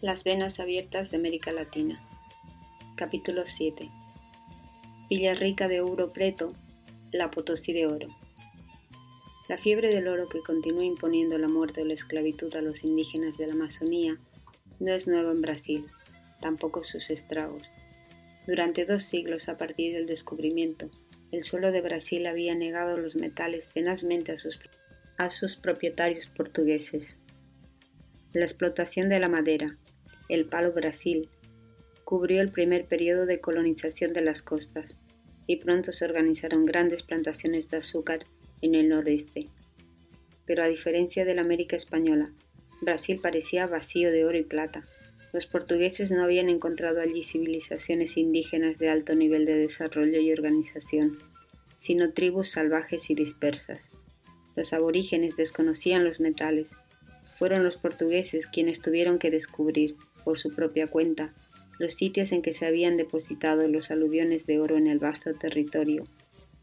Las 0.00 0.22
venas 0.22 0.60
abiertas 0.60 1.10
de 1.10 1.16
América 1.16 1.50
Latina. 1.50 2.00
Capítulo 2.94 3.44
7. 3.44 3.90
Villa 5.10 5.34
Rica 5.34 5.66
de 5.66 5.80
Ouro 5.80 6.12
Preto, 6.12 6.54
la 7.10 7.32
Potosí 7.32 7.72
de 7.72 7.88
Oro. 7.88 8.06
La 9.48 9.58
fiebre 9.58 9.92
del 9.92 10.06
oro 10.06 10.28
que 10.28 10.38
continúa 10.38 10.84
imponiendo 10.84 11.36
la 11.36 11.48
muerte 11.48 11.82
o 11.82 11.84
la 11.84 11.94
esclavitud 11.94 12.54
a 12.54 12.62
los 12.62 12.84
indígenas 12.84 13.38
de 13.38 13.48
la 13.48 13.54
Amazonía 13.54 14.16
no 14.78 14.92
es 14.92 15.08
nueva 15.08 15.32
en 15.32 15.42
Brasil, 15.42 15.84
tampoco 16.40 16.84
sus 16.84 17.10
estragos. 17.10 17.72
Durante 18.46 18.84
dos 18.84 19.02
siglos 19.02 19.48
a 19.48 19.58
partir 19.58 19.94
del 19.94 20.06
descubrimiento, 20.06 20.92
el 21.32 21.42
suelo 21.42 21.72
de 21.72 21.80
Brasil 21.80 22.24
había 22.28 22.54
negado 22.54 22.96
los 22.98 23.16
metales 23.16 23.68
tenazmente 23.70 24.30
a 24.30 24.38
sus, 24.38 24.60
a 25.16 25.28
sus 25.28 25.56
propietarios 25.56 26.26
portugueses. 26.26 27.18
La 28.32 28.44
explotación 28.44 29.08
de 29.08 29.18
la 29.18 29.28
madera, 29.28 29.76
el 30.28 30.46
Palo 30.46 30.72
Brasil, 30.72 31.28
cubrió 32.04 32.40
el 32.40 32.50
primer 32.50 32.86
periodo 32.86 33.26
de 33.26 33.40
colonización 33.40 34.12
de 34.12 34.22
las 34.22 34.42
costas, 34.42 34.94
y 35.46 35.56
pronto 35.56 35.92
se 35.92 36.04
organizaron 36.04 36.66
grandes 36.66 37.02
plantaciones 37.02 37.68
de 37.70 37.78
azúcar 37.78 38.24
en 38.62 38.74
el 38.74 38.88
nordeste. 38.88 39.48
Pero 40.46 40.62
a 40.62 40.68
diferencia 40.68 41.24
de 41.24 41.34
la 41.34 41.42
América 41.42 41.76
española, 41.76 42.32
Brasil 42.80 43.18
parecía 43.20 43.66
vacío 43.66 44.12
de 44.12 44.24
oro 44.24 44.38
y 44.38 44.44
plata. 44.44 44.82
Los 45.32 45.46
portugueses 45.46 46.10
no 46.10 46.22
habían 46.22 46.48
encontrado 46.48 47.00
allí 47.00 47.22
civilizaciones 47.22 48.16
indígenas 48.16 48.78
de 48.78 48.88
alto 48.88 49.14
nivel 49.14 49.44
de 49.46 49.56
desarrollo 49.56 50.20
y 50.20 50.32
organización, 50.32 51.18
sino 51.78 52.12
tribus 52.12 52.50
salvajes 52.50 53.10
y 53.10 53.14
dispersas. 53.14 53.90
Los 54.56 54.72
aborígenes 54.72 55.36
desconocían 55.36 56.04
los 56.04 56.20
metales. 56.20 56.72
Fueron 57.38 57.62
los 57.64 57.76
portugueses 57.76 58.46
quienes 58.46 58.80
tuvieron 58.80 59.18
que 59.18 59.30
descubrir, 59.30 59.96
por 60.28 60.38
su 60.38 60.50
propia 60.50 60.88
cuenta, 60.88 61.32
los 61.78 61.94
sitios 61.94 62.32
en 62.32 62.42
que 62.42 62.52
se 62.52 62.66
habían 62.66 62.98
depositado 62.98 63.66
los 63.66 63.90
aluviones 63.90 64.44
de 64.44 64.60
oro 64.60 64.76
en 64.76 64.86
el 64.86 64.98
vasto 64.98 65.32
territorio 65.32 66.04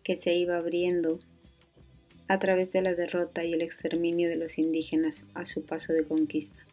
que 0.04 0.18
se 0.18 0.36
iba 0.36 0.58
abriendo 0.58 1.18
a 2.28 2.38
través 2.38 2.72
de 2.74 2.84
la 2.84 2.94
derrota 2.94 3.44
y 3.44 3.54
el 3.54 3.64
exterminio 3.64 4.30
de 4.30 4.36
los 4.36 4.60
indígenas 4.60 5.26
a 5.34 5.48
su 5.48 5.66
paso 5.66 5.94
de 5.94 6.04
conquista. 6.04 6.64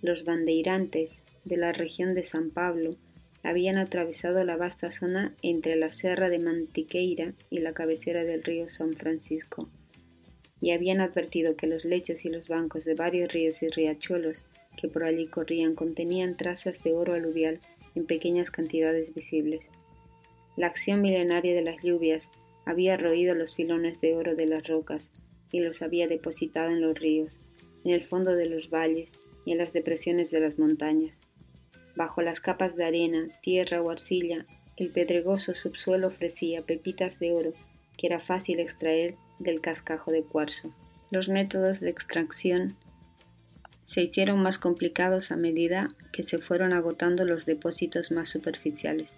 Los 0.00 0.24
bandeirantes 0.24 1.22
de 1.44 1.58
la 1.58 1.72
región 1.72 2.14
de 2.14 2.24
San 2.24 2.48
Pablo 2.48 2.96
habían 3.42 3.76
atravesado 3.76 4.42
la 4.42 4.56
vasta 4.56 4.90
zona 4.90 5.34
entre 5.42 5.76
la 5.76 5.92
Serra 5.92 6.30
de 6.30 6.38
Mantiqueira 6.38 7.34
y 7.50 7.58
la 7.58 7.74
cabecera 7.74 8.24
del 8.24 8.42
río 8.42 8.70
San 8.70 8.94
Francisco, 8.94 9.68
y 10.62 10.70
habían 10.70 11.02
advertido 11.02 11.56
que 11.56 11.66
los 11.66 11.84
lechos 11.84 12.24
y 12.24 12.30
los 12.30 12.48
bancos 12.48 12.86
de 12.86 12.94
varios 12.94 13.30
ríos 13.30 13.62
y 13.62 13.68
riachuelos 13.68 14.46
que 14.76 14.88
por 14.88 15.04
allí 15.04 15.26
corrían 15.26 15.74
contenían 15.74 16.36
trazas 16.36 16.82
de 16.82 16.92
oro 16.92 17.14
aluvial 17.14 17.60
en 17.94 18.06
pequeñas 18.06 18.50
cantidades 18.50 19.14
visibles. 19.14 19.70
La 20.56 20.66
acción 20.66 21.02
milenaria 21.02 21.54
de 21.54 21.62
las 21.62 21.82
lluvias 21.82 22.30
había 22.64 22.96
roído 22.96 23.34
los 23.34 23.54
filones 23.54 24.00
de 24.00 24.14
oro 24.14 24.34
de 24.34 24.46
las 24.46 24.66
rocas 24.66 25.10
y 25.52 25.60
los 25.60 25.82
había 25.82 26.08
depositado 26.08 26.70
en 26.70 26.80
los 26.80 26.98
ríos, 26.98 27.40
en 27.84 27.92
el 27.92 28.04
fondo 28.04 28.34
de 28.34 28.46
los 28.46 28.70
valles 28.70 29.10
y 29.44 29.52
en 29.52 29.58
las 29.58 29.72
depresiones 29.72 30.30
de 30.30 30.40
las 30.40 30.58
montañas. 30.58 31.20
Bajo 31.94 32.20
las 32.20 32.40
capas 32.40 32.76
de 32.76 32.84
arena, 32.84 33.28
tierra 33.42 33.80
o 33.80 33.90
arcilla, 33.90 34.44
el 34.76 34.90
pedregoso 34.90 35.54
subsuelo 35.54 36.08
ofrecía 36.08 36.62
pepitas 36.62 37.18
de 37.18 37.32
oro 37.32 37.52
que 37.96 38.08
era 38.08 38.20
fácil 38.20 38.60
extraer 38.60 39.14
del 39.38 39.60
cascajo 39.60 40.10
de 40.10 40.22
cuarzo. 40.22 40.74
Los 41.10 41.28
métodos 41.28 41.80
de 41.80 41.90
extracción 41.90 42.76
se 43.86 44.02
hicieron 44.02 44.42
más 44.42 44.58
complicados 44.58 45.30
a 45.30 45.36
medida 45.36 45.94
que 46.12 46.24
se 46.24 46.38
fueron 46.38 46.72
agotando 46.72 47.24
los 47.24 47.46
depósitos 47.46 48.10
más 48.10 48.28
superficiales. 48.28 49.14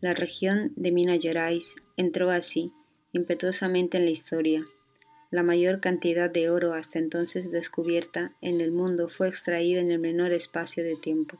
La 0.00 0.14
región 0.14 0.72
de 0.76 0.92
Minas 0.92 1.18
Gerais 1.20 1.74
entró 1.96 2.30
así 2.30 2.72
impetuosamente 3.12 3.98
en 3.98 4.04
la 4.04 4.12
historia. 4.12 4.64
La 5.30 5.42
mayor 5.42 5.80
cantidad 5.80 6.30
de 6.30 6.50
oro 6.50 6.74
hasta 6.74 7.00
entonces 7.00 7.50
descubierta 7.50 8.28
en 8.40 8.60
el 8.60 8.70
mundo 8.70 9.08
fue 9.08 9.28
extraída 9.28 9.80
en 9.80 9.90
el 9.90 9.98
menor 9.98 10.32
espacio 10.32 10.84
de 10.84 10.94
tiempo. 10.94 11.36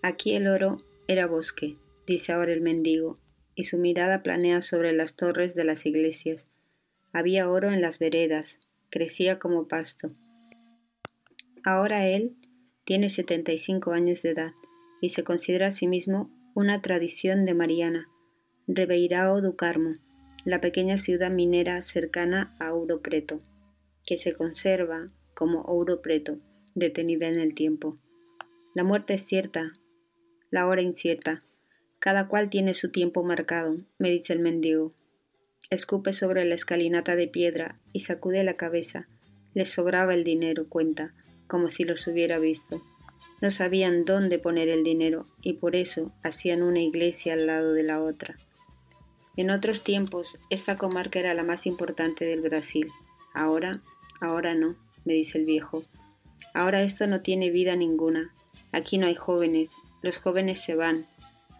Aquí 0.00 0.36
el 0.36 0.46
oro 0.46 0.78
era 1.08 1.26
bosque, 1.26 1.76
dice 2.06 2.32
ahora 2.32 2.52
el 2.52 2.60
mendigo, 2.60 3.18
y 3.56 3.64
su 3.64 3.78
mirada 3.78 4.22
planea 4.22 4.62
sobre 4.62 4.92
las 4.92 5.16
torres 5.16 5.56
de 5.56 5.64
las 5.64 5.86
iglesias. 5.86 6.46
Había 7.12 7.50
oro 7.50 7.72
en 7.72 7.80
las 7.80 7.98
veredas, 7.98 8.60
crecía 8.90 9.38
como 9.38 9.66
pasto, 9.66 10.12
Ahora 11.64 12.06
él 12.06 12.36
tiene 12.84 13.08
75 13.08 13.92
años 13.92 14.20
de 14.20 14.30
edad 14.30 14.52
y 15.00 15.08
se 15.08 15.24
considera 15.24 15.68
a 15.68 15.70
sí 15.70 15.88
mismo 15.88 16.30
una 16.54 16.82
tradición 16.82 17.46
de 17.46 17.54
Mariana, 17.54 18.08
Rebeirao 18.66 19.40
do 19.40 19.56
Carmo, 19.56 19.94
la 20.44 20.60
pequeña 20.60 20.98
ciudad 20.98 21.30
minera 21.30 21.80
cercana 21.80 22.54
a 22.60 22.74
Ouro 22.74 23.00
Preto, 23.00 23.40
que 24.04 24.18
se 24.18 24.34
conserva 24.34 25.10
como 25.32 25.62
Ouro 25.62 26.02
Preto, 26.02 26.36
detenida 26.74 27.28
en 27.28 27.40
el 27.40 27.54
tiempo. 27.54 27.98
La 28.74 28.84
muerte 28.84 29.14
es 29.14 29.22
cierta, 29.22 29.72
la 30.50 30.66
hora 30.66 30.82
incierta, 30.82 31.44
cada 31.98 32.28
cual 32.28 32.50
tiene 32.50 32.74
su 32.74 32.90
tiempo 32.90 33.24
marcado, 33.24 33.78
me 33.98 34.10
dice 34.10 34.34
el 34.34 34.40
mendigo. 34.40 34.94
Escupe 35.70 36.12
sobre 36.12 36.44
la 36.44 36.54
escalinata 36.54 37.16
de 37.16 37.26
piedra 37.26 37.76
y 37.94 38.00
sacude 38.00 38.44
la 38.44 38.58
cabeza. 38.58 39.08
Le 39.54 39.64
sobraba 39.64 40.12
el 40.12 40.24
dinero, 40.24 40.68
cuenta, 40.68 41.14
como 41.46 41.70
si 41.70 41.84
los 41.84 42.06
hubiera 42.06 42.38
visto. 42.38 42.82
No 43.40 43.50
sabían 43.50 44.04
dónde 44.04 44.38
poner 44.38 44.68
el 44.68 44.84
dinero 44.84 45.26
y 45.42 45.54
por 45.54 45.76
eso 45.76 46.12
hacían 46.22 46.62
una 46.62 46.80
iglesia 46.80 47.34
al 47.34 47.46
lado 47.46 47.72
de 47.72 47.82
la 47.82 48.00
otra. 48.00 48.36
En 49.36 49.50
otros 49.50 49.82
tiempos 49.82 50.38
esta 50.50 50.76
comarca 50.76 51.18
era 51.18 51.34
la 51.34 51.42
más 51.44 51.66
importante 51.66 52.24
del 52.24 52.40
Brasil. 52.40 52.88
Ahora, 53.34 53.82
ahora 54.20 54.54
no, 54.54 54.76
me 55.04 55.14
dice 55.14 55.38
el 55.38 55.44
viejo. 55.44 55.82
Ahora 56.52 56.82
esto 56.82 57.06
no 57.06 57.20
tiene 57.20 57.50
vida 57.50 57.74
ninguna. 57.74 58.32
Aquí 58.70 58.98
no 58.98 59.06
hay 59.06 59.16
jóvenes, 59.16 59.76
los 60.02 60.18
jóvenes 60.18 60.60
se 60.60 60.74
van. 60.76 61.06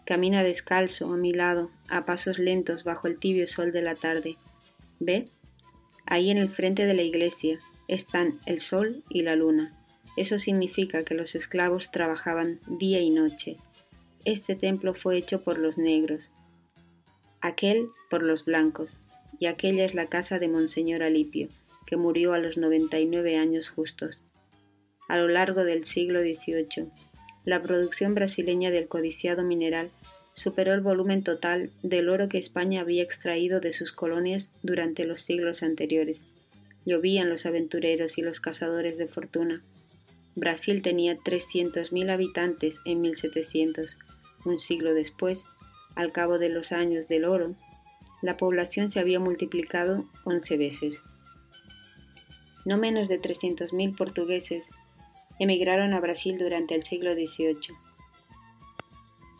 Camina 0.05 0.43
descalzo 0.43 1.13
a 1.13 1.17
mi 1.17 1.33
lado, 1.33 1.69
a 1.89 2.05
pasos 2.05 2.39
lentos 2.39 2.83
bajo 2.83 3.07
el 3.07 3.17
tibio 3.17 3.47
sol 3.47 3.71
de 3.71 3.81
la 3.81 3.95
tarde. 3.95 4.37
¿Ve? 4.99 5.25
Ahí 6.05 6.29
en 6.29 6.37
el 6.37 6.49
frente 6.49 6.85
de 6.85 6.93
la 6.93 7.01
iglesia, 7.01 7.59
están 7.87 8.39
el 8.45 8.59
sol 8.59 9.03
y 9.09 9.21
la 9.21 9.35
luna. 9.35 9.73
Eso 10.17 10.39
significa 10.39 11.03
que 11.03 11.15
los 11.15 11.35
esclavos 11.35 11.91
trabajaban 11.91 12.59
día 12.67 12.99
y 12.99 13.09
noche. 13.09 13.57
Este 14.23 14.55
templo 14.55 14.93
fue 14.93 15.17
hecho 15.17 15.41
por 15.43 15.59
los 15.59 15.77
negros, 15.77 16.31
aquel 17.41 17.89
por 18.09 18.23
los 18.23 18.45
blancos, 18.45 18.97
y 19.39 19.47
aquella 19.47 19.85
es 19.85 19.93
la 19.93 20.07
casa 20.07 20.39
de 20.39 20.47
Monseñor 20.47 21.03
Alipio, 21.03 21.49
que 21.85 21.97
murió 21.97 22.33
a 22.33 22.39
los 22.39 22.57
99 22.57 23.37
años 23.37 23.69
justos. 23.69 24.19
A 25.07 25.17
lo 25.17 25.27
largo 25.27 25.63
del 25.63 25.83
siglo 25.83 26.21
XVIII, 26.21 26.87
la 27.43 27.61
producción 27.61 28.15
brasileña 28.15 28.71
del 28.71 28.87
codiciado 28.87 29.43
mineral 29.43 29.91
superó 30.33 30.73
el 30.73 30.81
volumen 30.81 31.23
total 31.23 31.69
del 31.83 32.09
oro 32.09 32.27
que 32.27 32.37
España 32.37 32.81
había 32.81 33.03
extraído 33.03 33.59
de 33.59 33.71
sus 33.71 33.91
colonias 33.91 34.49
durante 34.63 35.05
los 35.05 35.21
siglos 35.21 35.61
anteriores. 35.61 36.23
Llovían 36.85 37.29
los 37.29 37.45
aventureros 37.45 38.17
y 38.17 38.21
los 38.21 38.39
cazadores 38.39 38.97
de 38.97 39.07
fortuna. 39.07 39.63
Brasil 40.35 40.81
tenía 40.81 41.17
300.000 41.17 42.11
habitantes 42.11 42.79
en 42.85 43.01
1700. 43.01 43.97
Un 44.45 44.59
siglo 44.59 44.93
después, 44.93 45.47
al 45.95 46.11
cabo 46.11 46.37
de 46.37 46.49
los 46.49 46.71
años 46.71 47.07
del 47.07 47.25
oro, 47.25 47.55
la 48.21 48.37
población 48.37 48.89
se 48.89 48.99
había 48.99 49.19
multiplicado 49.19 50.05
11 50.25 50.57
veces. 50.57 51.01
No 52.65 52.77
menos 52.77 53.07
de 53.07 53.21
300.000 53.21 53.95
portugueses 53.95 54.69
emigraron 55.39 55.93
a 55.93 55.99
Brasil 55.99 56.37
durante 56.37 56.75
el 56.75 56.83
siglo 56.83 57.13
XVIII. 57.13 57.75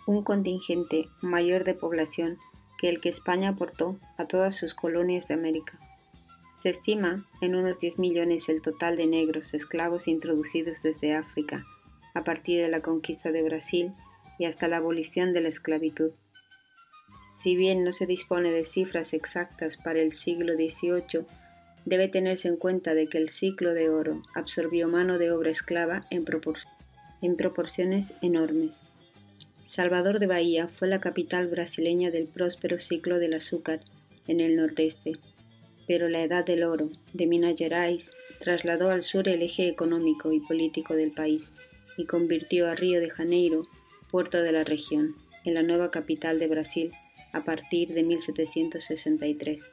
Un 0.08 0.24
contingente 0.24 1.08
mayor 1.22 1.64
de 1.64 1.74
población 1.74 2.38
que 2.78 2.90
el 2.90 3.02
que 3.02 3.10
España 3.10 3.50
aportó 3.50 4.00
a 4.18 4.26
todas 4.26 4.56
sus 4.56 4.76
colonias 4.76 5.28
de 5.28 5.34
América. 5.34 5.80
Se 6.66 6.72
estima 6.72 7.24
en 7.42 7.54
unos 7.54 7.80
10 7.80 8.00
millones 8.00 8.50
el 8.50 8.60
total 8.60 8.98
de 8.98 9.06
negros 9.06 9.54
esclavos 9.54 10.08
introducidos 10.08 10.82
desde 10.82 11.14
África, 11.14 11.64
a 12.16 12.24
partir 12.24 12.60
de 12.60 12.70
la 12.70 12.82
conquista 12.82 13.32
de 13.32 13.44
Brasil 13.44 13.94
y 14.40 14.46
hasta 14.46 14.68
la 14.68 14.78
abolición 14.78 15.32
de 15.32 15.42
la 15.42 15.50
esclavitud. 15.50 16.10
Si 17.36 17.56
bien 17.56 17.84
no 17.84 17.94
se 17.94 18.08
dispone 18.08 18.50
de 18.50 18.64
cifras 18.64 19.14
exactas 19.14 19.78
para 19.78 20.00
el 20.02 20.12
siglo 20.14 20.56
XVIII, 20.56 21.28
debe 21.86 22.08
tenerse 22.08 22.48
en 22.48 22.58
cuenta 22.58 22.96
de 22.96 23.06
que 23.06 23.20
el 23.20 23.30
ciclo 23.30 23.76
de 23.76 23.92
oro 23.92 24.24
absorbió 24.34 24.88
mano 24.88 25.20
de 25.20 25.30
obra 25.30 25.52
esclava 25.52 26.08
en, 26.10 26.26
en 27.22 27.36
proporciones 27.36 28.14
enormes. 28.24 28.82
Salvador 29.68 30.18
de 30.18 30.26
Bahía 30.26 30.68
fue 30.68 30.88
la 30.88 31.00
capital 31.00 31.48
brasileña 31.48 32.10
del 32.10 32.26
próspero 32.26 32.80
ciclo 32.80 33.20
del 33.20 33.36
azúcar 33.36 33.82
en 34.28 34.40
el 34.40 34.56
nordeste, 34.56 35.20
pero 35.88 36.10
la 36.10 36.24
Edad 36.24 36.46
del 36.46 36.64
Oro 36.64 36.90
de 37.14 37.28
Minas 37.28 37.58
Gerais 37.58 38.12
trasladó 38.40 38.90
al 38.90 39.04
sur 39.04 39.28
el 39.28 39.42
eje 39.42 39.68
económico 39.68 40.32
y 40.32 40.40
político 40.40 40.96
del 40.96 41.12
país 41.12 41.50
y 41.98 42.06
convirtió 42.06 42.68
a 42.68 42.76
Río 42.76 43.00
de 43.00 43.10
Janeiro 43.10 43.68
puerto 44.10 44.42
de 44.42 44.52
la 44.52 44.64
región, 44.64 45.16
en 45.44 45.54
la 45.54 45.62
nueva 45.62 45.92
capital 45.92 46.40
de 46.40 46.48
Brasil 46.48 46.92
a 47.34 47.42
partir 47.42 47.94
de 47.94 48.04
1763. 48.04 49.68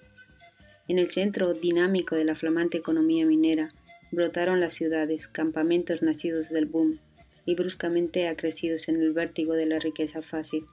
En 0.89 0.99
el 0.99 1.11
centro 1.11 1.55
dinámico 1.55 2.17
de 2.17 2.25
la 2.25 2.35
flamante 2.35 2.79
economía 2.79 3.25
minera 3.25 3.73
brotaron 4.11 4.61
las 4.61 4.75
ciudades, 4.75 5.29
campamentos 5.29 6.03
nacidos 6.03 6.51
del 6.51 6.67
boom 6.67 6.99
y 7.47 7.55
bruscamente 7.55 8.29
acrecidos 8.29 8.89
en 8.89 9.01
el 9.01 9.13
vértigo 9.13 9.55
de 9.55 9.67
la 9.67 9.79
riqueza 9.79 10.23
fácil, 10.23 10.65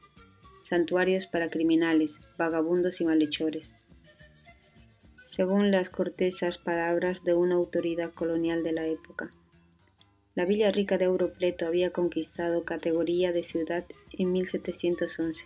santuarios 0.63 1.27
para 1.27 1.49
criminales, 1.49 2.19
vagabundos 2.37 3.01
y 3.01 3.05
malhechores. 3.05 3.73
Según 5.31 5.69
las 5.69 5.91
cortesas 5.91 6.57
palabras 6.57 7.23
de 7.23 7.35
una 7.35 7.53
autoridad 7.53 8.11
colonial 8.11 8.63
de 8.63 8.71
la 8.71 8.87
época. 8.87 9.29
La 10.33 10.45
Villa 10.45 10.71
Rica 10.71 10.97
de 10.97 11.07
Ouro 11.07 11.33
Preto 11.33 11.67
había 11.67 11.91
conquistado 11.91 12.65
categoría 12.65 13.31
de 13.31 13.43
ciudad 13.43 13.85
en 14.11 14.31
1711. 14.31 15.45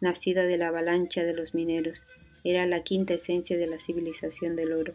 Nacida 0.00 0.42
de 0.42 0.58
la 0.58 0.68
avalancha 0.68 1.22
de 1.22 1.34
los 1.34 1.54
mineros, 1.54 2.02
era 2.42 2.66
la 2.66 2.82
quinta 2.82 3.14
esencia 3.14 3.56
de 3.56 3.68
la 3.68 3.78
civilización 3.78 4.56
del 4.56 4.72
oro. 4.72 4.94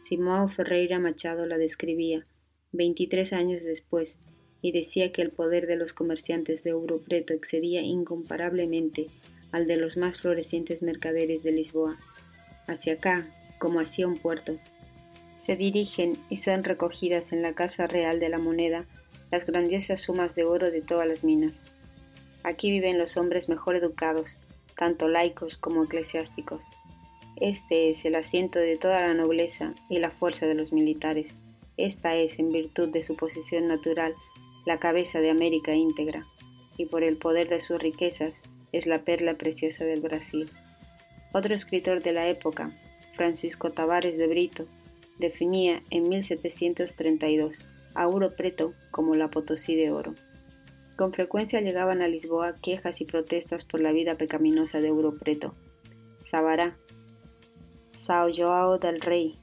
Simão 0.00 0.48
Ferreira 0.48 1.00
Machado 1.00 1.44
la 1.44 1.58
describía, 1.58 2.24
23 2.70 3.32
años 3.32 3.64
después, 3.64 4.18
y 4.60 4.70
decía 4.70 5.10
que 5.10 5.22
el 5.22 5.30
poder 5.30 5.66
de 5.66 5.74
los 5.74 5.92
comerciantes 5.92 6.62
de 6.62 6.74
Ouro 6.74 7.02
Preto 7.02 7.34
excedía 7.34 7.82
incomparablemente 7.82 9.08
al 9.50 9.66
de 9.66 9.78
los 9.78 9.96
más 9.96 10.20
florecientes 10.20 10.80
mercaderes 10.80 11.42
de 11.42 11.50
Lisboa. 11.50 11.96
Hacia 12.66 12.94
acá, 12.94 13.26
como 13.58 13.80
hacia 13.80 14.06
un 14.06 14.16
puerto, 14.16 14.56
se 15.38 15.56
dirigen 15.56 16.18
y 16.30 16.36
son 16.36 16.62
recogidas 16.62 17.32
en 17.32 17.42
la 17.42 17.52
Casa 17.52 17.86
Real 17.86 18.20
de 18.20 18.28
la 18.28 18.38
Moneda 18.38 18.84
las 19.32 19.46
grandiosas 19.46 20.00
sumas 20.00 20.34
de 20.34 20.44
oro 20.44 20.70
de 20.70 20.82
todas 20.82 21.08
las 21.08 21.24
minas. 21.24 21.62
Aquí 22.44 22.70
viven 22.70 22.98
los 22.98 23.16
hombres 23.16 23.48
mejor 23.48 23.76
educados, 23.76 24.36
tanto 24.76 25.08
laicos 25.08 25.56
como 25.56 25.84
eclesiásticos. 25.84 26.66
Este 27.36 27.90
es 27.90 28.04
el 28.04 28.14
asiento 28.14 28.58
de 28.58 28.76
toda 28.76 29.00
la 29.00 29.14
nobleza 29.14 29.72
y 29.88 29.98
la 29.98 30.10
fuerza 30.10 30.46
de 30.46 30.54
los 30.54 30.72
militares. 30.72 31.34
Esta 31.76 32.14
es, 32.14 32.38
en 32.38 32.52
virtud 32.52 32.90
de 32.90 33.02
su 33.02 33.16
posición 33.16 33.66
natural, 33.66 34.12
la 34.66 34.78
cabeza 34.78 35.20
de 35.20 35.30
América 35.30 35.74
íntegra, 35.74 36.24
y 36.76 36.86
por 36.86 37.02
el 37.02 37.16
poder 37.16 37.48
de 37.48 37.60
sus 37.60 37.80
riquezas 37.80 38.40
es 38.70 38.86
la 38.86 39.00
perla 39.00 39.34
preciosa 39.34 39.84
del 39.84 40.00
Brasil. 40.00 40.50
Otro 41.32 41.54
escritor 41.54 42.02
de 42.02 42.12
la 42.12 42.28
época, 42.28 42.70
Francisco 43.16 43.70
Tavares 43.70 44.18
de 44.18 44.26
Brito, 44.26 44.66
definía 45.18 45.82
en 45.90 46.08
1732 46.08 47.64
a 47.94 48.06
Ouro 48.06 48.34
Preto 48.36 48.74
como 48.90 49.14
la 49.14 49.28
Potosí 49.28 49.74
de 49.74 49.90
oro. 49.90 50.14
Con 50.96 51.12
frecuencia 51.12 51.60
llegaban 51.60 52.02
a 52.02 52.08
Lisboa 52.08 52.54
quejas 52.60 53.00
y 53.00 53.06
protestas 53.06 53.64
por 53.64 53.80
la 53.80 53.92
vida 53.92 54.16
pecaminosa 54.16 54.80
de 54.80 54.90
Ouro 54.90 55.16
Preto. 55.18 55.54
Sabará, 56.24 56.76
Sao 57.92 58.30
Joao 58.30 58.78
del 58.78 59.00
Rey, 59.00 59.34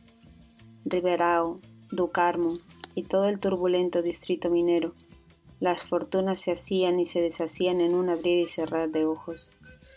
Ribeirão 0.85 1.55
do 1.91 2.09
Carmo 2.09 2.57
y 2.95 3.03
todo 3.03 3.27
el 3.27 3.39
turbulento 3.39 4.01
distrito 4.01 4.49
minero. 4.49 4.93
Las 5.59 5.85
fortunas 5.85 6.39
se 6.39 6.51
hacían 6.51 6.99
y 6.99 7.05
se 7.05 7.21
deshacían 7.21 7.81
en 7.81 7.95
un 7.95 8.09
abrir 8.09 8.39
y 8.39 8.47
cerrar 8.47 8.89
de 8.89 9.05
ojos. 9.05 9.51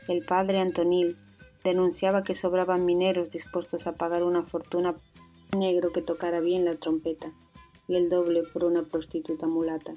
El 0.08 0.24
padre 0.24 0.58
Antonil 0.58 1.16
denunciaba 1.64 2.24
que 2.24 2.34
sobraban 2.34 2.84
mineros 2.84 3.30
dispuestos 3.30 3.86
a 3.86 3.94
pagar 3.94 4.24
una 4.24 4.42
fortuna 4.42 4.94
negro 5.56 5.92
que 5.92 6.02
tocara 6.02 6.40
bien 6.40 6.64
la 6.64 6.74
trompeta 6.74 7.32
y 7.88 7.96
el 7.96 8.08
doble 8.08 8.42
por 8.42 8.64
una 8.64 8.84
prostituta 8.84 9.46
mulata, 9.46 9.94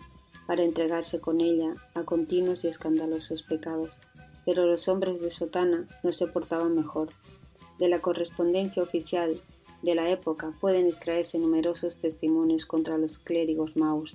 para 0.48 0.64
entregarse 0.64 1.20
con 1.20 1.42
ella 1.42 1.74
a 1.94 2.04
continuos 2.04 2.64
y 2.64 2.68
escandalosos 2.68 3.44
pecados. 3.44 3.98
Pero 4.46 4.66
los 4.66 4.88
hombres 4.88 5.22
de 5.22 5.32
sotana 5.32 5.88
no 6.04 6.12
se 6.12 6.28
portaban 6.28 6.76
mejor. 6.76 7.10
De 7.80 7.88
la 7.88 8.00
correspondencia 8.00 8.84
oficial 8.84 9.36
de 9.82 9.96
la 9.96 10.10
época 10.10 10.54
pueden 10.62 10.86
extraerse 10.86 11.40
numerosos 11.40 11.98
testimonios 11.98 12.66
contra 12.66 12.98
los 12.98 13.18
clérigos 13.18 13.76
maus 13.76 14.14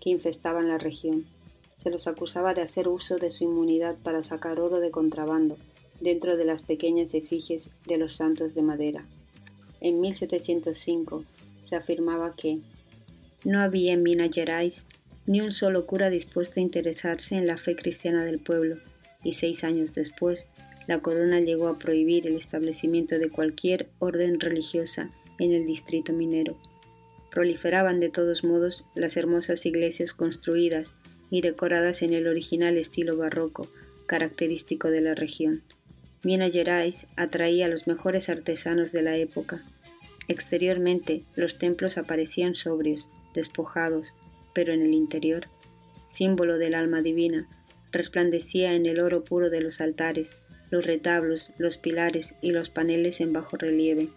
que 0.00 0.10
infestaban 0.10 0.68
la 0.68 0.78
región. 0.78 1.26
Se 1.76 1.90
los 1.90 2.08
acusaba 2.08 2.54
de 2.54 2.62
hacer 2.62 2.88
uso 2.88 3.18
de 3.18 3.30
su 3.30 3.44
inmunidad 3.44 3.96
para 4.02 4.22
sacar 4.22 4.58
oro 4.58 4.80
de 4.80 4.90
contrabando 4.90 5.56
dentro 6.00 6.36
de 6.36 6.44
las 6.44 6.62
pequeñas 6.62 7.14
efigies 7.14 7.70
de 7.86 7.98
los 7.98 8.14
santos 8.14 8.54
de 8.54 8.62
madera. 8.62 9.04
En 9.80 10.00
1705 10.00 11.24
se 11.62 11.76
afirmaba 11.76 12.32
que 12.32 12.58
no 13.44 13.60
había 13.60 13.92
en 13.92 14.02
Minas 14.02 14.30
Gerais 14.32 14.84
ni 15.26 15.40
un 15.42 15.52
solo 15.52 15.86
cura 15.86 16.08
dispuesto 16.08 16.58
a 16.58 16.62
interesarse 16.62 17.36
en 17.36 17.46
la 17.46 17.58
fe 17.58 17.76
cristiana 17.76 18.24
del 18.24 18.38
pueblo, 18.38 18.78
y 19.22 19.34
seis 19.34 19.62
años 19.62 19.94
después, 19.94 20.46
la 20.86 21.00
corona 21.00 21.40
llegó 21.40 21.68
a 21.68 21.78
prohibir 21.78 22.26
el 22.26 22.34
establecimiento 22.34 23.18
de 23.18 23.28
cualquier 23.28 23.88
orden 23.98 24.40
religiosa 24.40 25.10
en 25.38 25.52
el 25.52 25.66
distrito 25.66 26.14
minero. 26.14 26.56
Proliferaban 27.30 28.00
de 28.00 28.08
todos 28.08 28.42
modos 28.42 28.86
las 28.94 29.18
hermosas 29.18 29.66
iglesias 29.66 30.14
construidas 30.14 30.94
y 31.30 31.42
decoradas 31.42 32.00
en 32.00 32.14
el 32.14 32.26
original 32.26 32.78
estilo 32.78 33.18
barroco, 33.18 33.68
característico 34.06 34.90
de 34.90 35.02
la 35.02 35.14
región. 35.14 35.62
Gerais 36.22 37.06
atraía 37.16 37.66
a 37.66 37.68
los 37.68 37.86
mejores 37.86 38.28
artesanos 38.28 38.92
de 38.92 39.02
la 39.02 39.16
época. 39.16 39.62
Exteriormente, 40.26 41.22
los 41.36 41.58
templos 41.58 41.98
aparecían 41.98 42.54
sobrios, 42.54 43.08
despojados, 43.34 44.12
pero 44.54 44.72
en 44.72 44.82
el 44.82 44.94
interior, 44.94 45.46
símbolo 46.08 46.58
del 46.58 46.74
alma 46.74 47.02
divina, 47.02 47.48
resplandecía 47.92 48.74
en 48.74 48.86
el 48.86 49.00
oro 49.00 49.24
puro 49.24 49.50
de 49.50 49.60
los 49.60 49.80
altares, 49.80 50.32
los 50.70 50.84
retablos, 50.84 51.50
los 51.56 51.78
pilares 51.78 52.34
y 52.42 52.50
los 52.50 52.68
paneles 52.68 53.20
en 53.20 53.32
bajo 53.32 53.56
relieve. 53.56 54.08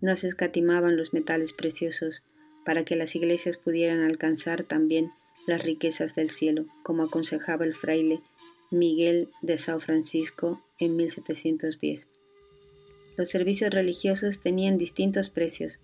No 0.00 0.14
se 0.16 0.28
escatimaban 0.28 0.96
los 0.96 1.14
metales 1.14 1.52
preciosos 1.52 2.22
para 2.64 2.84
que 2.84 2.96
las 2.96 3.14
iglesias 3.14 3.56
pudieran 3.56 4.02
alcanzar 4.02 4.64
también 4.64 5.10
las 5.46 5.62
riquezas 5.62 6.14
del 6.14 6.30
cielo, 6.30 6.66
como 6.82 7.04
aconsejaba 7.04 7.64
el 7.64 7.74
fraile 7.74 8.20
Miguel 8.70 9.28
de 9.42 9.58
Sao 9.58 9.80
Francisco 9.80 10.62
en 10.78 10.96
1710. 10.96 12.08
Los 13.16 13.28
servicios 13.28 13.70
religiosos 13.70 14.40
tenían 14.40 14.76
distintos 14.76 15.30
precios, 15.30 15.80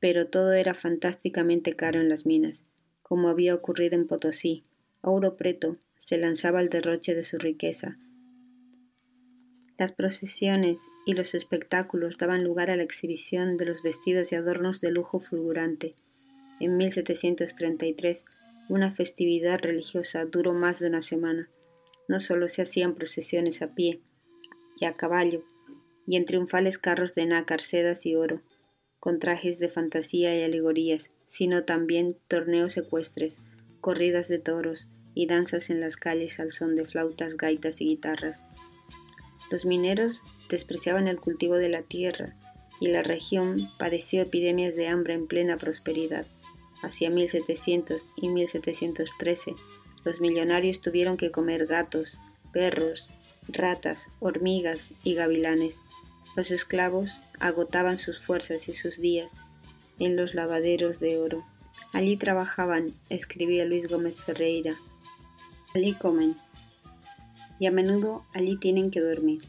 pero 0.00 0.26
todo 0.26 0.52
era 0.52 0.74
fantásticamente 0.74 1.74
caro 1.74 2.00
en 2.00 2.08
las 2.08 2.26
minas, 2.26 2.64
como 3.02 3.28
había 3.28 3.54
ocurrido 3.54 3.94
en 3.94 4.06
Potosí. 4.06 4.62
Ouro 5.02 5.36
Preto 5.36 5.76
se 6.00 6.18
lanzaba 6.18 6.60
al 6.60 6.68
derroche 6.68 7.14
de 7.14 7.22
su 7.22 7.38
riqueza. 7.38 7.98
Las 9.78 9.92
procesiones 9.92 10.88
y 11.04 11.12
los 11.12 11.34
espectáculos 11.34 12.16
daban 12.16 12.42
lugar 12.42 12.70
a 12.70 12.76
la 12.76 12.82
exhibición 12.82 13.58
de 13.58 13.66
los 13.66 13.82
vestidos 13.82 14.32
y 14.32 14.36
adornos 14.36 14.80
de 14.80 14.90
lujo 14.90 15.20
fulgurante. 15.20 15.94
En 16.60 16.78
1733, 16.78 18.24
una 18.70 18.90
festividad 18.90 19.60
religiosa 19.60 20.24
duró 20.24 20.54
más 20.54 20.80
de 20.80 20.88
una 20.88 21.02
semana. 21.02 21.50
No 22.08 22.20
solo 22.20 22.48
se 22.48 22.62
hacían 22.62 22.94
procesiones 22.94 23.62
a 23.62 23.74
pie 23.74 24.00
y 24.80 24.84
a 24.84 24.94
caballo, 24.94 25.44
y 26.06 26.16
en 26.16 26.24
triunfales 26.24 26.78
carros 26.78 27.14
de 27.14 27.26
nácar, 27.26 27.60
sedas 27.60 28.06
y 28.06 28.14
oro, 28.14 28.42
con 29.00 29.18
trajes 29.18 29.58
de 29.58 29.68
fantasía 29.68 30.38
y 30.38 30.42
alegorías, 30.42 31.10
sino 31.26 31.64
también 31.64 32.16
torneos 32.28 32.76
ecuestres, 32.76 33.40
corridas 33.80 34.28
de 34.28 34.38
toros 34.38 34.88
y 35.14 35.26
danzas 35.26 35.70
en 35.70 35.80
las 35.80 35.96
calles 35.96 36.40
al 36.40 36.52
son 36.52 36.76
de 36.76 36.84
flautas, 36.84 37.36
gaitas 37.36 37.80
y 37.80 37.86
guitarras. 37.86 38.44
Los 39.50 39.64
mineros 39.64 40.22
despreciaban 40.50 41.08
el 41.08 41.20
cultivo 41.20 41.54
de 41.56 41.68
la 41.68 41.82
tierra 41.82 42.36
y 42.80 42.88
la 42.88 43.02
región 43.02 43.70
padeció 43.78 44.22
epidemias 44.22 44.76
de 44.76 44.88
hambre 44.88 45.14
en 45.14 45.26
plena 45.26 45.56
prosperidad. 45.56 46.26
Hacia 46.82 47.10
1700 47.10 48.08
y 48.16 48.28
1713 48.28 49.54
los 50.06 50.20
millonarios 50.20 50.80
tuvieron 50.80 51.16
que 51.16 51.32
comer 51.32 51.66
gatos, 51.66 52.16
perros, 52.52 53.10
ratas, 53.48 54.08
hormigas 54.20 54.94
y 55.02 55.14
gavilanes. 55.14 55.82
Los 56.36 56.52
esclavos 56.52 57.20
agotaban 57.40 57.98
sus 57.98 58.20
fuerzas 58.20 58.68
y 58.68 58.72
sus 58.72 59.00
días 59.00 59.32
en 59.98 60.14
los 60.14 60.34
lavaderos 60.34 61.00
de 61.00 61.18
oro. 61.18 61.44
Allí 61.92 62.16
trabajaban, 62.16 62.92
escribía 63.08 63.64
Luis 63.64 63.88
Gómez 63.88 64.22
Ferreira. 64.22 64.74
Allí 65.74 65.92
comen. 65.94 66.36
Y 67.58 67.66
a 67.66 67.72
menudo 67.72 68.24
allí 68.32 68.56
tienen 68.58 68.92
que 68.92 69.00
dormir. 69.00 69.42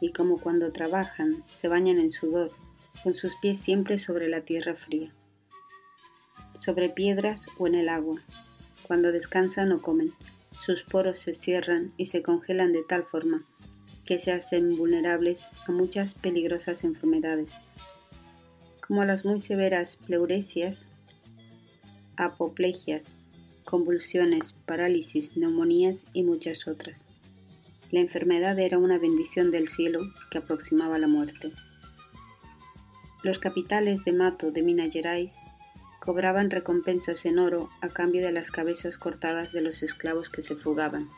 Y 0.00 0.10
como 0.10 0.38
cuando 0.38 0.72
trabajan, 0.72 1.44
se 1.48 1.68
bañan 1.68 1.98
en 1.98 2.10
sudor, 2.10 2.50
con 3.04 3.14
sus 3.14 3.36
pies 3.36 3.60
siempre 3.60 3.98
sobre 3.98 4.28
la 4.28 4.40
tierra 4.40 4.74
fría, 4.74 5.12
sobre 6.56 6.88
piedras 6.88 7.46
o 7.56 7.68
en 7.68 7.76
el 7.76 7.88
agua, 7.88 8.20
cuando 8.86 9.12
descansan 9.12 9.72
o 9.72 9.80
comen, 9.80 10.12
sus 10.60 10.82
poros 10.82 11.18
se 11.18 11.34
cierran 11.34 11.92
y 11.96 12.06
se 12.06 12.22
congelan 12.22 12.72
de 12.72 12.82
tal 12.82 13.04
forma 13.04 13.44
que 14.04 14.18
se 14.18 14.32
hacen 14.32 14.76
vulnerables 14.76 15.44
a 15.66 15.72
muchas 15.72 16.14
peligrosas 16.14 16.84
enfermedades, 16.84 17.52
como 18.86 19.04
las 19.04 19.24
muy 19.24 19.40
severas 19.40 19.96
pleuresias, 19.96 20.88
apoplegias, 22.16 23.12
convulsiones, 23.64 24.52
parálisis, 24.52 25.36
neumonías 25.36 26.04
y 26.12 26.24
muchas 26.24 26.66
otras. 26.68 27.06
La 27.90 28.00
enfermedad 28.00 28.58
era 28.58 28.78
una 28.78 28.98
bendición 28.98 29.50
del 29.50 29.68
cielo 29.68 30.00
que 30.30 30.38
aproximaba 30.38 30.98
la 30.98 31.06
muerte. 31.06 31.52
Los 33.22 33.38
capitales 33.38 34.04
de 34.04 34.12
Mato 34.12 34.50
de 34.50 34.62
Minas 34.62 34.92
Gerais 34.92 35.38
cobraban 36.02 36.50
recompensas 36.50 37.24
en 37.26 37.38
oro 37.38 37.70
a 37.80 37.88
cambio 37.88 38.22
de 38.22 38.32
las 38.32 38.50
cabezas 38.50 38.98
cortadas 38.98 39.52
de 39.52 39.60
los 39.60 39.84
esclavos 39.84 40.30
que 40.30 40.42
se 40.42 40.56
fugaban. 40.56 41.08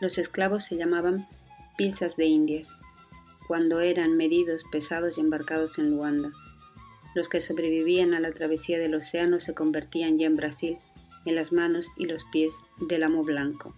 Los 0.00 0.18
esclavos 0.18 0.64
se 0.64 0.76
llamaban 0.76 1.28
piezas 1.78 2.16
de 2.16 2.26
indias, 2.26 2.68
cuando 3.46 3.80
eran 3.80 4.16
medidos, 4.16 4.64
pesados 4.72 5.18
y 5.18 5.20
embarcados 5.20 5.78
en 5.78 5.90
Luanda. 5.90 6.32
Los 7.14 7.28
que 7.28 7.40
sobrevivían 7.40 8.12
a 8.12 8.18
la 8.18 8.32
travesía 8.32 8.76
del 8.80 8.96
océano 8.96 9.38
se 9.38 9.54
convertían 9.54 10.18
ya 10.18 10.26
en 10.26 10.34
Brasil 10.34 10.76
en 11.24 11.36
las 11.36 11.52
manos 11.52 11.86
y 11.96 12.06
los 12.06 12.24
pies 12.24 12.54
del 12.80 13.04
amo 13.04 13.22
blanco. 13.22 13.76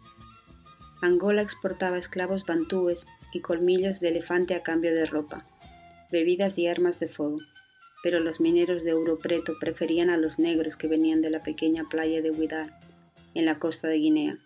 Angola 1.03 1.43
exportaba 1.43 1.99
esclavos 1.99 2.47
bantúes 2.47 3.05
y 3.35 3.41
colmillos 3.41 4.01
de 4.01 4.09
elefante 4.09 4.55
a 4.55 4.63
cambio 4.63 4.95
de 4.95 5.05
ropa, 5.05 5.45
bebidas 6.11 6.57
y 6.57 6.67
armas 6.67 6.99
de 6.99 7.09
fuego, 7.09 7.39
pero 8.03 8.21
los 8.21 8.41
mineros 8.41 8.83
de 8.85 8.93
Ouro 8.93 9.19
Preto 9.19 9.55
preferían 9.59 10.11
a 10.11 10.17
los 10.17 10.39
negros 10.39 10.77
que 10.77 10.89
venían 10.89 11.23
de 11.23 11.31
la 11.31 11.43
pequeña 11.43 11.85
playa 11.89 12.21
de 12.21 12.31
Huidar, 12.31 12.79
en 13.35 13.45
la 13.45 13.59
costa 13.59 13.89
de 13.89 13.99
Guinea, 13.99 14.39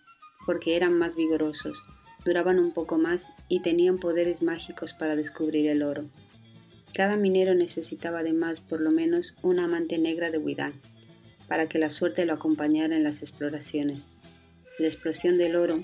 porque 0.45 0.77
eran 0.77 0.97
más 0.97 1.17
vigorosos, 1.17 1.83
duraban 2.25 2.59
un 2.59 2.73
poco 2.73 2.99
más 2.99 3.33
y 3.49 3.61
tenían 3.61 3.99
poderes 3.99 4.43
mágicos 4.43 4.93
para 4.93 5.17
descubrir 5.17 5.69
el 5.69 5.83
oro. 5.83 6.05
Cada 6.93 7.17
minero 7.17 7.55
necesitaba 7.55 8.21
además 8.21 8.61
por 8.61 8.81
lo 8.81 8.91
menos 8.91 9.35
una 9.43 9.65
amante 9.65 9.99
negra 9.99 10.31
de 10.31 10.39
Huidar, 10.39 10.73
para 11.49 11.69
que 11.69 11.79
la 11.79 11.91
suerte 11.91 12.27
lo 12.27 12.35
acompañara 12.35 12.97
en 12.97 13.05
las 13.05 13.23
exploraciones. 13.23 14.07
La 14.79 14.87
explosión 14.87 15.39
del 15.39 15.57
oro 15.57 15.83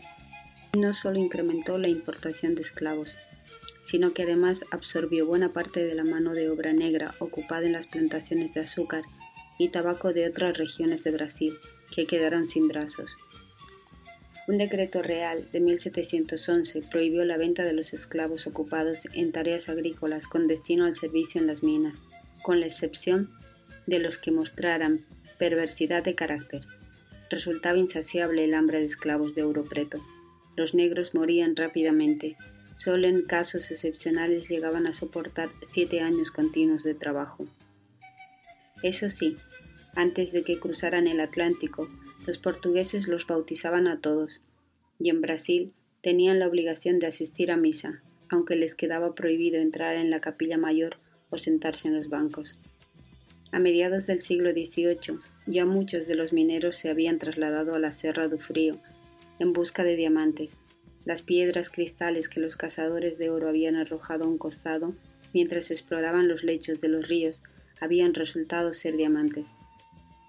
no 0.76 0.92
solo 0.94 1.18
incrementó 1.18 1.78
la 1.78 1.88
importación 1.88 2.54
de 2.54 2.62
esclavos, 2.62 3.16
sino 3.92 4.14
que 4.14 4.22
además 4.22 4.64
absorbió 4.70 5.26
buena 5.26 5.50
parte 5.50 5.84
de 5.84 5.94
la 5.94 6.02
mano 6.02 6.32
de 6.32 6.48
obra 6.48 6.72
negra 6.72 7.14
ocupada 7.18 7.66
en 7.66 7.72
las 7.72 7.86
plantaciones 7.86 8.54
de 8.54 8.62
azúcar 8.62 9.02
y 9.58 9.68
tabaco 9.68 10.14
de 10.14 10.26
otras 10.26 10.56
regiones 10.56 11.04
de 11.04 11.10
Brasil, 11.10 11.52
que 11.94 12.06
quedaron 12.06 12.48
sin 12.48 12.68
brazos. 12.68 13.10
Un 14.48 14.56
decreto 14.56 15.02
real 15.02 15.46
de 15.52 15.60
1711 15.60 16.80
prohibió 16.90 17.22
la 17.26 17.36
venta 17.36 17.64
de 17.64 17.74
los 17.74 17.92
esclavos 17.92 18.46
ocupados 18.46 19.06
en 19.12 19.30
tareas 19.30 19.68
agrícolas 19.68 20.26
con 20.26 20.48
destino 20.48 20.86
al 20.86 20.94
servicio 20.94 21.38
en 21.38 21.46
las 21.46 21.62
minas, 21.62 22.00
con 22.42 22.60
la 22.60 22.66
excepción 22.66 23.28
de 23.86 23.98
los 23.98 24.16
que 24.16 24.30
mostraran 24.30 25.00
perversidad 25.38 26.02
de 26.02 26.14
carácter. 26.14 26.62
Resultaba 27.28 27.76
insaciable 27.76 28.46
el 28.46 28.54
hambre 28.54 28.80
de 28.80 28.86
esclavos 28.86 29.34
de 29.34 29.42
Europreto. 29.42 30.02
Los 30.56 30.72
negros 30.72 31.12
morían 31.12 31.56
rápidamente. 31.56 32.36
Solo 32.76 33.06
en 33.06 33.22
casos 33.22 33.70
excepcionales 33.70 34.48
llegaban 34.48 34.86
a 34.86 34.92
soportar 34.92 35.50
siete 35.62 36.00
años 36.00 36.30
continuos 36.30 36.82
de 36.82 36.94
trabajo. 36.94 37.44
Eso 38.82 39.08
sí, 39.08 39.36
antes 39.94 40.32
de 40.32 40.42
que 40.42 40.58
cruzaran 40.58 41.06
el 41.06 41.20
Atlántico, 41.20 41.86
los 42.26 42.38
portugueses 42.38 43.08
los 43.08 43.26
bautizaban 43.26 43.86
a 43.86 44.00
todos, 44.00 44.40
y 44.98 45.10
en 45.10 45.20
Brasil 45.20 45.72
tenían 46.00 46.38
la 46.38 46.48
obligación 46.48 46.98
de 46.98 47.06
asistir 47.06 47.50
a 47.50 47.56
misa, 47.56 48.02
aunque 48.28 48.56
les 48.56 48.74
quedaba 48.74 49.14
prohibido 49.14 49.60
entrar 49.60 49.96
en 49.96 50.10
la 50.10 50.20
capilla 50.20 50.56
mayor 50.56 50.96
o 51.30 51.38
sentarse 51.38 51.88
en 51.88 51.96
los 51.96 52.08
bancos. 52.08 52.58
A 53.52 53.58
mediados 53.58 54.06
del 54.06 54.22
siglo 54.22 54.52
XVIII, 54.52 55.18
ya 55.46 55.66
muchos 55.66 56.06
de 56.06 56.14
los 56.14 56.32
mineros 56.32 56.76
se 56.76 56.88
habían 56.88 57.18
trasladado 57.18 57.74
a 57.74 57.78
la 57.78 57.92
Serra 57.92 58.28
do 58.28 58.38
Frío 58.38 58.78
en 59.38 59.52
busca 59.52 59.84
de 59.84 59.96
diamantes. 59.96 60.58
Las 61.04 61.22
piedras 61.22 61.70
cristales 61.70 62.28
que 62.28 62.40
los 62.40 62.56
cazadores 62.56 63.18
de 63.18 63.30
oro 63.30 63.48
habían 63.48 63.76
arrojado 63.76 64.24
a 64.24 64.28
un 64.28 64.38
costado 64.38 64.94
mientras 65.34 65.70
exploraban 65.70 66.28
los 66.28 66.44
lechos 66.44 66.80
de 66.80 66.88
los 66.88 67.08
ríos 67.08 67.42
habían 67.80 68.14
resultado 68.14 68.72
ser 68.74 68.96
diamantes. 68.96 69.54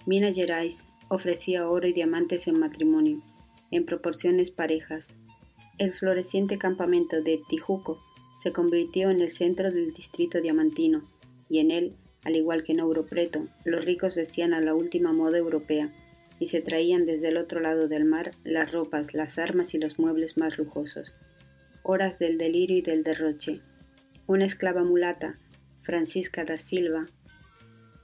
Minas 0.06 0.36
Gerais 0.36 0.88
ofrecía 1.08 1.70
oro 1.70 1.88
y 1.88 1.94
diamantes 1.94 2.48
en 2.48 2.60
matrimonio, 2.60 3.22
en 3.70 3.86
proporciones 3.86 4.50
parejas. 4.50 5.14
El 5.78 5.94
floreciente 5.94 6.58
campamento 6.58 7.22
de 7.22 7.40
Tijuco 7.48 8.00
se 8.42 8.52
convirtió 8.52 9.12
en 9.12 9.22
el 9.22 9.32
centro 9.32 9.72
del 9.72 9.94
distrito 9.94 10.42
diamantino, 10.42 11.08
y 11.50 11.60
en 11.60 11.70
él, 11.72 11.94
al 12.24 12.36
igual 12.36 12.64
que 12.64 12.72
en 12.72 12.80
Europreto, 12.80 13.48
los 13.64 13.86
ricos 13.86 14.16
vestían 14.16 14.54
a 14.54 14.62
la 14.62 14.74
última 14.74 15.14
moda 15.14 15.38
europea, 15.38 15.90
y 16.44 16.48
se 16.48 16.60
traían 16.60 17.06
desde 17.06 17.30
el 17.30 17.38
otro 17.38 17.62
lado 17.62 17.88
del 17.88 18.04
mar 18.04 18.32
las 18.44 18.70
ropas, 18.74 19.14
las 19.14 19.38
armas 19.38 19.74
y 19.74 19.78
los 19.78 19.98
muebles 19.98 20.36
más 20.38 20.58
lujosos. 20.58 21.14
Horas 21.84 22.20
del 22.20 22.38
delirio 22.38 22.78
y 22.80 22.82
del 22.82 23.02
derroche. 23.02 23.62
Una 24.28 24.44
esclava 24.44 24.84
mulata, 24.84 25.36
Francisca 25.84 26.44
da 26.44 26.58
Silva, 26.58 27.08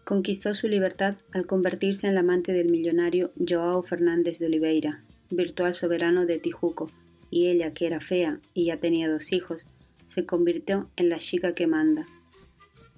conquistó 0.05 0.55
su 0.55 0.69
libertad 0.69 1.15
al 1.33 1.47
convertirse 1.47 2.07
en 2.07 2.13
la 2.13 2.21
amante 2.21 2.53
del 2.53 2.69
millonario 2.69 3.27
Joao 3.45 3.83
Fernández 3.83 4.39
de 4.39 4.45
Oliveira, 4.45 5.03
virtual 5.29 5.73
soberano 5.73 6.25
de 6.25 6.39
Tijuco, 6.39 6.89
y 7.29 7.47
ella, 7.47 7.73
que 7.73 7.87
era 7.87 7.99
fea 7.99 8.39
y 8.53 8.67
ya 8.67 8.77
tenía 8.77 9.09
dos 9.09 9.33
hijos, 9.33 9.65
se 10.07 10.25
convirtió 10.25 10.89
en 10.95 11.09
la 11.09 11.17
chica 11.17 11.53
que 11.53 11.67
manda. 11.67 12.07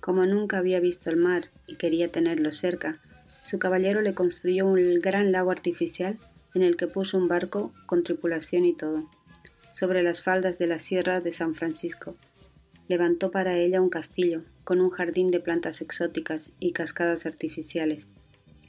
Como 0.01 0.23
nunca 0.27 0.59
había 0.59 0.79
visto 0.79 1.09
el 1.09 1.17
mar 1.17 1.49
y 1.65 1.77
quería 1.77 2.09
tenerlo 2.09 2.51
cerca, 2.51 3.01
su 3.51 3.59
caballero 3.59 4.01
le 4.01 4.13
construyó 4.13 4.65
un 4.65 4.95
gran 4.95 5.33
lago 5.33 5.51
artificial 5.51 6.15
en 6.53 6.61
el 6.61 6.77
que 6.77 6.87
puso 6.87 7.17
un 7.17 7.27
barco 7.27 7.73
con 7.85 8.01
tripulación 8.01 8.63
y 8.63 8.73
todo, 8.73 9.09
sobre 9.73 10.03
las 10.03 10.21
faldas 10.21 10.57
de 10.57 10.67
la 10.67 10.79
Sierra 10.79 11.19
de 11.19 11.33
San 11.33 11.53
Francisco. 11.53 12.15
Levantó 12.87 13.29
para 13.29 13.57
ella 13.57 13.81
un 13.81 13.89
castillo, 13.89 14.43
con 14.63 14.79
un 14.79 14.89
jardín 14.89 15.31
de 15.31 15.41
plantas 15.41 15.81
exóticas 15.81 16.53
y 16.61 16.71
cascadas 16.71 17.25
artificiales. 17.25 18.07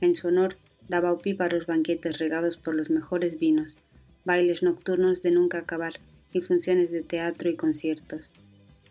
En 0.01 0.17
su 0.17 0.27
honor 0.27 0.57
daba 0.89 1.13
opíparos 1.13 1.67
banquetes 1.67 2.19
regados 2.19 2.57
por 2.57 2.75
los 2.75 2.91
mejores 2.91 3.39
vinos, 3.39 3.77
bailes 4.25 4.65
nocturnos 4.65 5.23
de 5.23 5.31
nunca 5.31 5.59
acabar 5.59 6.01
y 6.33 6.41
funciones 6.41 6.91
de 6.91 7.05
teatro 7.05 7.49
y 7.49 7.55
conciertos. 7.55 8.31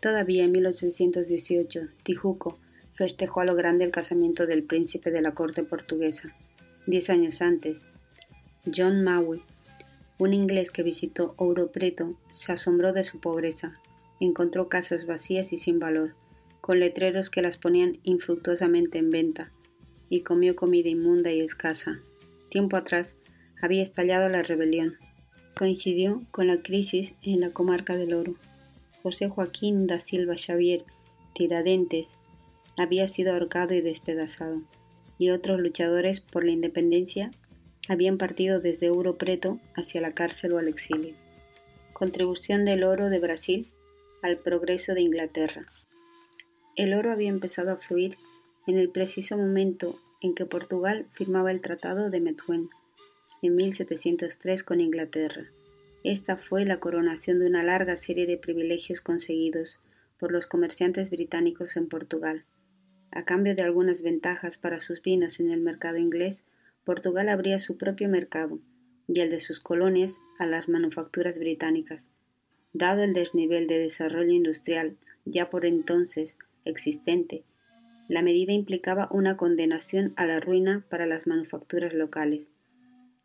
Todavía 0.00 0.44
en 0.44 0.52
1818, 0.52 1.88
Tijuco 2.02 2.56
festejó 2.94 3.40
a 3.40 3.44
lo 3.44 3.54
grande 3.54 3.84
el 3.84 3.90
casamiento 3.90 4.46
del 4.46 4.62
príncipe 4.64 5.10
de 5.10 5.22
la 5.22 5.32
corte 5.32 5.62
portuguesa. 5.62 6.34
Diez 6.86 7.10
años 7.10 7.42
antes, 7.42 7.86
John 8.74 9.02
Maui, 9.02 9.42
un 10.18 10.34
inglés 10.34 10.70
que 10.70 10.82
visitó 10.82 11.34
Ouro 11.36 11.72
Preto, 11.72 12.10
se 12.30 12.52
asombró 12.52 12.92
de 12.92 13.04
su 13.04 13.20
pobreza. 13.20 13.80
Encontró 14.20 14.68
casas 14.68 15.06
vacías 15.06 15.52
y 15.52 15.58
sin 15.58 15.78
valor, 15.78 16.14
con 16.60 16.78
letreros 16.78 17.28
que 17.28 17.42
las 17.42 17.56
ponían 17.56 17.98
infructuosamente 18.04 18.98
en 18.98 19.10
venta, 19.10 19.50
y 20.08 20.20
comió 20.20 20.54
comida 20.54 20.88
inmunda 20.88 21.32
y 21.32 21.40
escasa. 21.40 22.00
Tiempo 22.50 22.76
atrás 22.76 23.16
había 23.60 23.82
estallado 23.82 24.28
la 24.28 24.42
rebelión. 24.42 24.96
Coincidió 25.56 26.22
con 26.30 26.46
la 26.46 26.62
crisis 26.62 27.14
en 27.22 27.40
la 27.40 27.50
comarca 27.50 27.96
del 27.96 28.14
Oro. 28.14 28.34
José 29.02 29.28
Joaquín 29.28 29.86
da 29.86 29.98
Silva 29.98 30.34
Xavier 30.36 30.84
Tiradentes 31.34 32.16
había 32.76 33.08
sido 33.08 33.32
ahorcado 33.32 33.74
y 33.74 33.80
despedazado, 33.80 34.62
y 35.18 35.30
otros 35.30 35.60
luchadores 35.60 36.20
por 36.20 36.44
la 36.44 36.52
independencia 36.52 37.30
habían 37.88 38.18
partido 38.18 38.60
desde 38.60 38.90
Ouro 38.90 39.16
Preto 39.16 39.58
hacia 39.74 40.00
la 40.00 40.12
cárcel 40.12 40.52
o 40.52 40.58
al 40.58 40.68
exilio. 40.68 41.14
Contribución 41.92 42.64
del 42.64 42.84
oro 42.84 43.08
de 43.08 43.18
Brasil 43.18 43.66
al 44.22 44.38
progreso 44.38 44.94
de 44.94 45.02
Inglaterra. 45.02 45.66
El 46.76 46.94
oro 46.94 47.12
había 47.12 47.28
empezado 47.28 47.72
a 47.72 47.76
fluir 47.76 48.16
en 48.66 48.78
el 48.78 48.88
preciso 48.88 49.36
momento 49.36 49.98
en 50.20 50.34
que 50.34 50.46
Portugal 50.46 51.06
firmaba 51.12 51.50
el 51.50 51.60
Tratado 51.60 52.08
de 52.08 52.20
Methuen 52.20 52.70
en 53.42 53.56
1703 53.56 54.62
con 54.62 54.80
Inglaterra. 54.80 55.50
Esta 56.04 56.36
fue 56.36 56.64
la 56.64 56.78
coronación 56.78 57.40
de 57.40 57.46
una 57.46 57.62
larga 57.62 57.96
serie 57.96 58.26
de 58.26 58.38
privilegios 58.38 59.00
conseguidos 59.00 59.80
por 60.18 60.32
los 60.32 60.46
comerciantes 60.46 61.10
británicos 61.10 61.76
en 61.76 61.88
Portugal, 61.88 62.44
a 63.12 63.24
cambio 63.24 63.54
de 63.54 63.62
algunas 63.62 64.02
ventajas 64.02 64.56
para 64.56 64.80
sus 64.80 65.02
vinos 65.02 65.38
en 65.38 65.50
el 65.50 65.60
mercado 65.60 65.98
inglés, 65.98 66.44
Portugal 66.84 67.28
abría 67.28 67.58
su 67.58 67.76
propio 67.76 68.08
mercado 68.08 68.58
y 69.06 69.20
el 69.20 69.30
de 69.30 69.38
sus 69.38 69.60
colonias 69.60 70.20
a 70.38 70.46
las 70.46 70.68
manufacturas 70.68 71.38
británicas. 71.38 72.08
Dado 72.72 73.02
el 73.02 73.12
desnivel 73.12 73.66
de 73.66 73.78
desarrollo 73.78 74.32
industrial 74.32 74.96
ya 75.24 75.50
por 75.50 75.66
entonces 75.66 76.38
existente, 76.64 77.44
la 78.08 78.22
medida 78.22 78.52
implicaba 78.52 79.08
una 79.12 79.36
condenación 79.36 80.12
a 80.16 80.26
la 80.26 80.40
ruina 80.40 80.84
para 80.88 81.06
las 81.06 81.26
manufacturas 81.26 81.94
locales. 81.94 82.48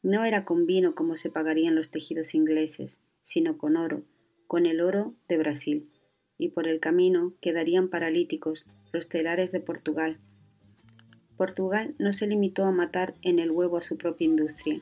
No 0.04 0.26
era 0.26 0.46
con 0.46 0.66
vino 0.66 0.96
como 0.96 1.18
se 1.18 1.30
pagarían 1.30 1.76
los 1.76 1.92
tejidos 1.92 2.36
ingleses, 2.36 3.00
sino 3.22 3.58
con 3.58 3.78
oro, 3.78 4.04
con 4.48 4.66
el 4.66 4.82
oro 4.82 5.16
de 5.28 5.38
Brasil 5.38 5.90
y 6.38 6.50
por 6.50 6.68
el 6.68 6.80
camino 6.80 7.34
quedarían 7.42 7.90
paralíticos 7.90 8.66
los 8.92 9.10
telares 9.10 9.52
de 9.52 9.60
Portugal. 9.60 10.20
Portugal 11.38 11.96
no 12.00 12.14
se 12.14 12.28
limitó 12.28 12.66
a 12.66 12.72
matar 12.72 13.14
en 13.22 13.40
el 13.40 13.52
huevo 13.52 13.78
a 13.78 13.82
su 13.82 13.98
propia 13.98 14.26
industria, 14.26 14.82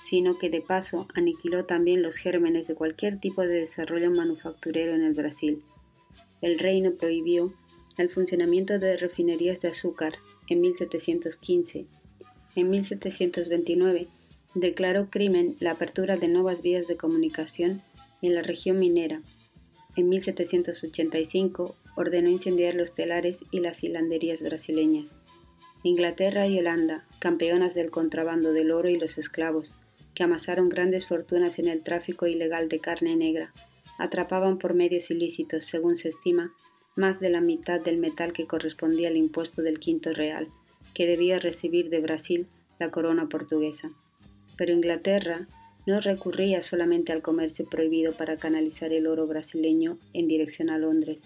sino 0.00 0.38
que 0.38 0.48
de 0.48 0.60
paso 0.60 1.06
aniquiló 1.14 1.64
también 1.64 2.02
los 2.02 2.16
gérmenes 2.16 2.66
de 2.68 2.74
cualquier 2.74 3.18
tipo 3.18 3.42
de 3.42 3.60
desarrollo 3.60 4.10
manufacturero 4.10 4.94
en 4.94 5.02
el 5.02 5.14
Brasil. 5.14 5.62
El 6.40 6.58
reino 6.58 6.92
prohibió 6.92 7.52
el 7.98 8.08
funcionamiento 8.08 8.78
de 8.78 8.96
refinerías 8.96 9.60
de 9.60 9.68
azúcar 9.68 10.14
en 10.48 10.60
1715. 10.60 11.86
En 12.56 12.70
1729 12.70 14.06
declaró 14.54 15.10
crimen 15.10 15.56
la 15.60 15.72
apertura 15.72 16.16
de 16.16 16.28
nuevas 16.28 16.62
vías 16.62 16.86
de 16.86 16.96
comunicación 16.96 17.82
en 18.22 18.34
la 18.34 18.42
región 18.42 18.78
minera. 18.78 19.20
En 19.96 20.08
1785 20.08 21.74
ordenó 21.96 22.28
incendiar 22.28 22.74
los 22.74 22.94
telares 22.94 23.44
y 23.50 23.60
las 23.60 23.82
hilanderías 23.82 24.42
brasileñas. 24.42 25.14
Inglaterra 25.82 26.46
y 26.46 26.58
Holanda, 26.58 27.06
campeonas 27.18 27.74
del 27.74 27.90
contrabando 27.90 28.52
del 28.52 28.70
oro 28.70 28.88
y 28.88 28.98
los 28.98 29.18
esclavos, 29.18 29.72
que 30.14 30.24
amasaron 30.24 30.68
grandes 30.68 31.06
fortunas 31.06 31.58
en 31.58 31.68
el 31.68 31.82
tráfico 31.82 32.26
ilegal 32.26 32.68
de 32.68 32.80
carne 32.80 33.16
negra, 33.16 33.52
atrapaban 33.98 34.58
por 34.58 34.74
medios 34.74 35.10
ilícitos, 35.10 35.64
según 35.64 35.96
se 35.96 36.10
estima, 36.10 36.52
más 36.96 37.20
de 37.20 37.30
la 37.30 37.40
mitad 37.40 37.80
del 37.80 37.98
metal 37.98 38.32
que 38.32 38.46
correspondía 38.46 39.08
al 39.08 39.16
impuesto 39.16 39.62
del 39.62 39.78
quinto 39.78 40.12
real, 40.12 40.48
que 40.94 41.06
debía 41.06 41.38
recibir 41.38 41.88
de 41.88 42.00
Brasil 42.00 42.46
la 42.78 42.90
corona 42.90 43.28
portuguesa. 43.28 43.90
Pero 44.56 44.72
Inglaterra 44.72 45.46
no 45.86 46.00
recurría 46.00 46.62
solamente 46.62 47.12
al 47.12 47.22
comercio 47.22 47.66
prohibido 47.66 48.12
para 48.12 48.36
canalizar 48.36 48.92
el 48.92 49.06
oro 49.06 49.26
brasileño 49.26 49.98
en 50.12 50.28
dirección 50.28 50.70
a 50.70 50.78
Londres. 50.78 51.22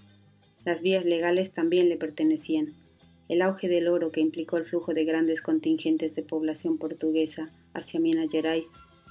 Las 0.64 0.82
vías 0.82 1.04
legales 1.04 1.52
también 1.52 1.88
le 1.88 1.96
pertenecían. 1.96 2.66
El 3.28 3.42
auge 3.42 3.68
del 3.68 3.88
oro 3.88 4.12
que 4.12 4.20
implicó 4.20 4.56
el 4.56 4.64
flujo 4.64 4.94
de 4.94 5.04
grandes 5.04 5.42
contingentes 5.42 6.14
de 6.14 6.22
población 6.22 6.78
portuguesa 6.78 7.48
hacia 7.72 8.00
Minas 8.00 8.30
Gerais 8.30 8.70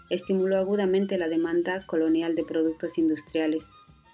estimuló 0.10 0.58
agudamente 0.58 1.18
la 1.18 1.30
demanda 1.30 1.86
colonial 1.86 2.36
de 2.36 2.44
productos 2.44 2.98
industriales 2.98 3.68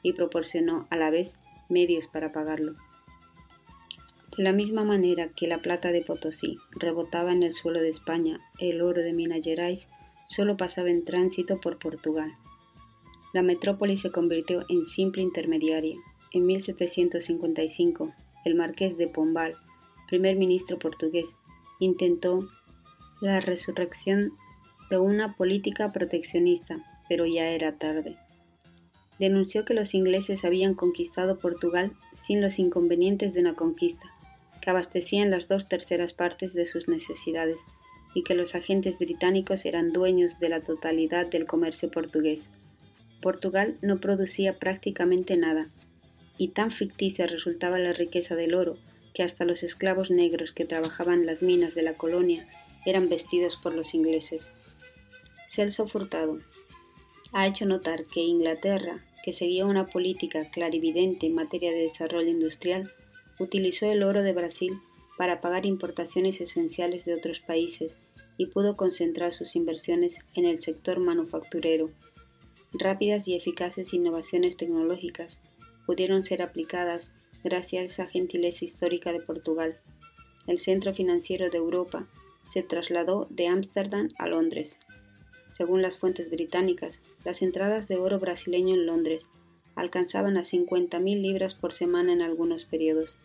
y 0.03 0.13
proporcionó 0.13 0.87
a 0.89 0.97
la 0.97 1.09
vez 1.09 1.35
medios 1.67 2.07
para 2.07 2.31
pagarlo. 2.31 2.73
De 4.37 4.43
la 4.43 4.53
misma 4.53 4.85
manera 4.85 5.29
que 5.35 5.47
la 5.47 5.57
plata 5.57 5.91
de 5.91 6.01
Potosí 6.01 6.57
rebotaba 6.71 7.33
en 7.33 7.43
el 7.43 7.53
suelo 7.53 7.81
de 7.81 7.89
España, 7.89 8.39
el 8.59 8.81
oro 8.81 9.01
de 9.01 9.11
Minas 9.11 9.43
Gerais 9.43 9.89
solo 10.29 10.55
pasaba 10.55 10.89
en 10.89 11.03
tránsito 11.03 11.59
por 11.59 11.77
Portugal. 11.77 12.31
La 13.33 13.43
metrópoli 13.43 13.97
se 13.97 14.11
convirtió 14.11 14.63
en 14.69 14.85
simple 14.85 15.21
intermediaria. 15.21 15.97
En 16.31 16.45
1755, 16.45 18.13
el 18.45 18.55
marqués 18.55 18.97
de 18.97 19.07
Pombal 19.07 19.55
primer 20.09 20.35
ministro 20.37 20.79
portugués, 20.79 21.37
intentó 21.79 22.41
la 23.21 23.39
resurrección 23.39 24.33
de 24.89 24.97
una 24.97 25.35
política 25.35 25.91
proteccionista, 25.91 26.79
pero 27.07 27.27
ya 27.27 27.49
era 27.49 27.77
tarde. 27.77 28.17
Denunció 29.19 29.65
que 29.65 29.75
los 29.75 29.93
ingleses 29.93 30.45
habían 30.45 30.73
conquistado 30.73 31.37
Portugal 31.37 31.91
sin 32.15 32.41
los 32.41 32.57
inconvenientes 32.57 33.35
de 33.35 33.41
una 33.41 33.55
conquista, 33.55 34.11
que 34.61 34.71
abastecían 34.71 35.29
las 35.29 35.47
dos 35.47 35.67
terceras 35.67 36.13
partes 36.13 36.53
de 36.53 36.65
sus 36.65 36.87
necesidades 36.87 37.59
y 38.13 38.23
que 38.23 38.35
los 38.35 38.55
agentes 38.55 38.99
británicos 38.99 39.65
eran 39.65 39.93
dueños 39.93 40.39
de 40.39 40.49
la 40.49 40.61
totalidad 40.61 41.27
del 41.27 41.45
comercio 41.45 41.91
portugués. 41.91 42.49
Portugal 43.21 43.75
no 43.81 43.97
producía 43.97 44.53
prácticamente 44.53 45.37
nada, 45.37 45.67
y 46.37 46.49
tan 46.49 46.71
ficticia 46.71 47.27
resultaba 47.27 47.77
la 47.77 47.93
riqueza 47.93 48.35
del 48.35 48.55
oro 48.55 48.77
que 49.13 49.23
hasta 49.23 49.45
los 49.45 49.63
esclavos 49.63 50.09
negros 50.09 50.53
que 50.53 50.65
trabajaban 50.65 51.25
las 51.25 51.41
minas 51.41 51.75
de 51.75 51.81
la 51.81 51.93
colonia 51.93 52.47
eran 52.85 53.09
vestidos 53.09 53.57
por 53.57 53.75
los 53.75 53.93
ingleses. 53.93 54.51
Celso 55.47 55.87
Furtado 55.87 56.39
ha 57.33 57.47
hecho 57.47 57.65
notar 57.65 58.05
que 58.05 58.21
Inglaterra, 58.21 59.03
que 59.23 59.33
seguía 59.33 59.65
una 59.65 59.85
política 59.85 60.49
clarividente 60.49 61.27
en 61.27 61.35
materia 61.35 61.71
de 61.71 61.81
desarrollo 61.81 62.29
industrial, 62.29 62.91
utilizó 63.39 63.91
el 63.91 64.03
oro 64.03 64.23
de 64.23 64.33
Brasil 64.33 64.79
para 65.19 65.41
pagar 65.41 65.65
importaciones 65.65 66.39
esenciales 66.39 67.03
de 67.03 67.13
otros 67.13 67.41
países 67.41 67.93
y 68.37 68.45
pudo 68.45 68.77
concentrar 68.77 69.33
sus 69.33 69.57
inversiones 69.57 70.19
en 70.33 70.45
el 70.45 70.61
sector 70.61 71.01
manufacturero. 71.01 71.89
Rápidas 72.71 73.27
y 73.27 73.35
eficaces 73.35 73.93
innovaciones 73.93 74.55
tecnológicas 74.55 75.41
pudieron 75.85 76.23
ser 76.23 76.41
aplicadas 76.41 77.11
gracias 77.43 77.81
a 77.81 77.85
esa 77.85 78.07
gentileza 78.07 78.63
histórica 78.63 79.11
de 79.11 79.19
Portugal. 79.19 79.75
El 80.47 80.57
centro 80.57 80.93
financiero 80.93 81.49
de 81.49 81.57
Europa 81.57 82.07
se 82.45 82.63
trasladó 82.63 83.27
de 83.29 83.47
Ámsterdam 83.47 84.13
a 84.17 84.29
Londres. 84.29 84.79
Según 85.49 85.81
las 85.81 85.97
fuentes 85.97 86.29
británicas, 86.29 87.01
las 87.25 87.41
entradas 87.41 87.89
de 87.89 87.97
oro 87.97 88.19
brasileño 88.19 88.73
en 88.73 88.85
Londres 88.85 89.25
alcanzaban 89.75 90.37
a 90.37 90.43
50.000 90.43 91.21
libras 91.21 91.55
por 91.55 91.73
semana 91.73 92.13
en 92.13 92.21
algunos 92.21 92.63
periodos. 92.63 93.17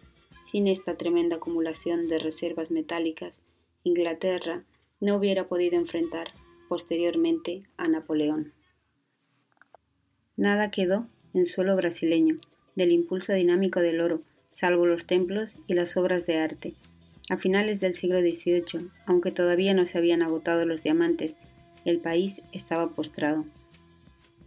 Sin 0.51 0.67
esta 0.69 0.97
tremenda 0.97 1.37
acumulación 1.37 2.09
de 2.09 2.19
reservas 2.19 2.71
metálicas, 2.71 3.41
Inglaterra 3.83 4.63
no 5.01 5.17
hubiera 5.17 5.49
podido 5.49 5.77
enfrentar 5.77 6.33
posteriormente 6.69 7.61
a 7.77 7.89
Napoleón. 7.89 8.53
Nada 10.37 10.71
quedó 10.71 11.07
en 11.33 11.47
suelo 11.47 11.77
brasileño, 11.77 12.39
del 12.77 12.91
impulso 12.91 13.33
dinámico 13.33 13.81
del 13.81 14.01
oro, 14.01 14.21
salvo 14.51 14.87
los 14.87 15.07
templos 15.07 15.59
y 15.67 15.75
las 15.75 15.97
obras 15.97 16.27
de 16.27 16.39
arte. 16.39 16.75
A 17.31 17.37
finales 17.37 17.81
del 17.81 17.95
siglo 17.95 18.21
XVIII, 18.21 18.89
aunque 19.07 19.31
todavía 19.31 19.75
no 19.75 19.87
se 19.87 19.99
habían 19.99 20.23
agotado 20.23 20.65
los 20.67 20.83
diamantes, 20.83 21.37
el 21.85 21.99
país 21.99 22.43
estaba 22.53 22.89
postrado. 22.89 23.45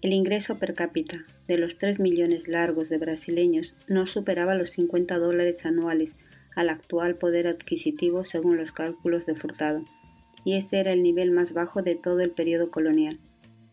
El 0.02 0.14
ingreso 0.14 0.60
per 0.60 0.74
cápita 0.74 1.24
de 1.48 1.58
los 1.58 1.78
3 1.78 2.00
millones 2.00 2.48
largos 2.48 2.90
de 2.90 2.98
brasileños 2.98 3.76
no 3.88 4.06
superaba 4.06 4.56
los 4.56 4.70
50 4.72 5.18
dólares 5.18 5.66
anuales 5.66 6.18
al 6.56 6.70
actual 6.70 7.16
poder 7.16 7.48
adquisitivo 7.48 8.24
según 8.24 8.58
los 8.58 8.72
cálculos 8.72 9.26
de 9.26 9.36
Furtado, 9.36 9.86
y 10.46 10.54
este 10.54 10.80
era 10.80 10.94
el 10.94 11.04
nivel 11.04 11.32
más 11.32 11.54
bajo 11.54 11.82
de 11.82 11.96
todo 11.96 12.20
el 12.22 12.32
periodo 12.32 12.72
colonial. 12.72 13.20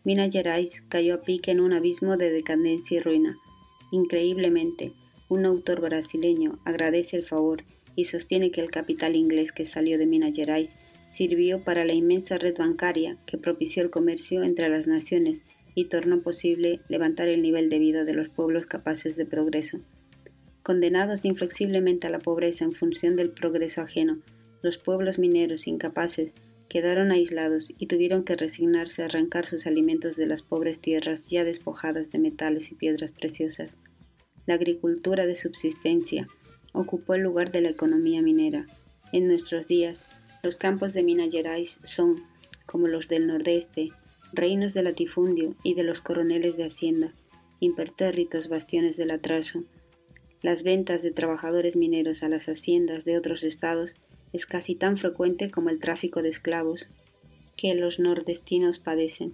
Minas 0.03 0.29
Gerais 0.31 0.83
cayó 0.89 1.15
a 1.15 1.21
pique 1.21 1.51
en 1.51 1.59
un 1.59 1.73
abismo 1.73 2.17
de 2.17 2.31
decadencia 2.31 2.97
y 2.97 2.99
ruina, 2.99 3.37
Increíblemente, 3.91 4.91
un 5.29 5.45
autor 5.45 5.79
brasileño 5.79 6.59
agradece 6.65 7.17
el 7.17 7.25
favor 7.25 7.63
y 7.95 8.05
sostiene 8.05 8.51
que 8.51 8.61
el 8.61 8.71
capital 8.71 9.15
inglés 9.15 9.51
que 9.51 9.63
salió 9.63 9.97
de 9.97 10.05
Minas 10.05 10.35
Gerais 10.35 10.75
sirvió 11.11 11.63
para 11.63 11.85
la 11.85 11.93
inmensa 11.93 12.37
red 12.37 12.57
bancaria 12.57 13.17
que 13.25 13.37
propició 13.37 13.83
el 13.83 13.89
comercio 13.89 14.43
entre 14.43 14.69
las 14.69 14.87
naciones 14.87 15.43
y 15.75 15.85
tornó 15.85 16.21
posible 16.21 16.79
levantar 16.87 17.27
el 17.27 17.41
nivel 17.41 17.69
de 17.69 17.79
vida 17.79 18.05
de 18.05 18.13
los 18.13 18.29
pueblos 18.29 18.65
capaces 18.65 19.17
de 19.17 19.25
progreso. 19.25 19.79
Condenados 20.63 21.25
inflexiblemente 21.25 22.07
a 22.07 22.09
la 22.09 22.19
pobreza 22.19 22.63
en 22.65 22.73
función 22.73 23.15
del 23.15 23.29
progreso 23.29 23.81
ajeno, 23.81 24.17
los 24.63 24.79
pueblos 24.79 25.19
mineros 25.19 25.67
incapaces 25.67 26.33
quedaron 26.69 27.11
aislados 27.11 27.71
y 27.77 27.85
tuvieron 27.85 28.23
que 28.23 28.35
resignarse 28.35 29.03
a 29.03 29.05
arrancar 29.05 29.45
sus 29.45 29.67
alimentos 29.67 30.15
de 30.15 30.25
las 30.25 30.41
pobres 30.41 30.79
tierras 30.79 31.29
ya 31.29 31.43
despojadas 31.43 32.09
de 32.11 32.17
metales 32.17 32.71
y 32.71 32.75
piedras 32.75 33.11
preciosas. 33.11 33.77
La 34.45 34.55
agricultura 34.55 35.25
de 35.25 35.35
subsistencia 35.35 36.25
ocupó 36.73 37.13
el 37.13 37.21
lugar 37.21 37.51
de 37.51 37.61
la 37.61 37.69
economía 37.69 38.21
minera. 38.21 38.65
En 39.11 39.27
nuestros 39.27 39.67
días, 39.67 40.05
los 40.43 40.57
campos 40.57 40.93
de 40.93 41.03
Minas 41.03 41.31
Gerais 41.31 41.79
son, 41.83 42.23
como 42.65 42.87
los 42.87 43.07
del 43.07 43.27
Nordeste, 43.27 43.89
reinos 44.35 44.73
de 44.73 44.83
latifundio 44.83 45.55
y 45.63 45.73
de 45.73 45.83
los 45.83 46.01
coroneles 46.01 46.57
de 46.57 46.65
Hacienda, 46.65 47.13
impertérritos 47.59 48.49
bastiones 48.49 48.97
del 48.97 49.11
atraso. 49.11 49.63
Las 50.41 50.63
ventas 50.63 51.01
de 51.01 51.11
trabajadores 51.11 51.75
mineros 51.75 52.23
a 52.23 52.29
las 52.29 52.47
haciendas 52.47 53.05
de 53.05 53.17
otros 53.17 53.43
estados 53.43 53.95
es 54.33 54.45
casi 54.45 54.75
tan 54.75 54.97
frecuente 54.97 55.49
como 55.49 55.69
el 55.69 55.79
tráfico 55.79 56.21
de 56.21 56.29
esclavos 56.29 56.89
que 57.55 57.73
los 57.73 57.99
nordestinos 57.99 58.79
padecen. 58.79 59.33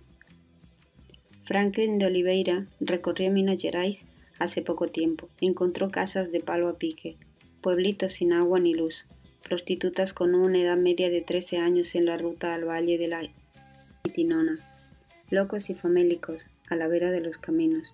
Franklin 1.46 1.98
de 1.98 2.06
Oliveira 2.06 2.68
recorrió 2.80 3.32
Minas 3.32 3.62
Gerais 3.62 4.06
hace 4.40 4.62
poco 4.62 4.88
tiempo. 4.88 5.28
Encontró 5.42 5.90
casas 5.92 6.32
de 6.32 6.40
palo 6.40 6.70
a 6.70 6.78
pique, 6.78 7.18
pueblitos 7.62 8.14
sin 8.14 8.32
agua 8.32 8.60
ni 8.60 8.74
luz, 8.74 9.08
prostitutas 9.44 10.14
con 10.14 10.36
una 10.36 10.60
edad 10.60 10.78
media 10.78 11.10
de 11.10 11.22
13 11.22 11.58
años 11.58 11.96
en 11.96 12.06
la 12.06 12.18
ruta 12.18 12.54
al 12.54 12.66
valle 12.66 12.98
de 12.98 13.08
la 13.08 13.22
Itinona, 14.04 14.58
locos 15.32 15.70
y 15.70 15.74
famélicos 15.74 16.50
a 16.70 16.76
la 16.76 16.88
vera 16.88 17.12
de 17.12 17.22
los 17.22 17.38
caminos. 17.38 17.94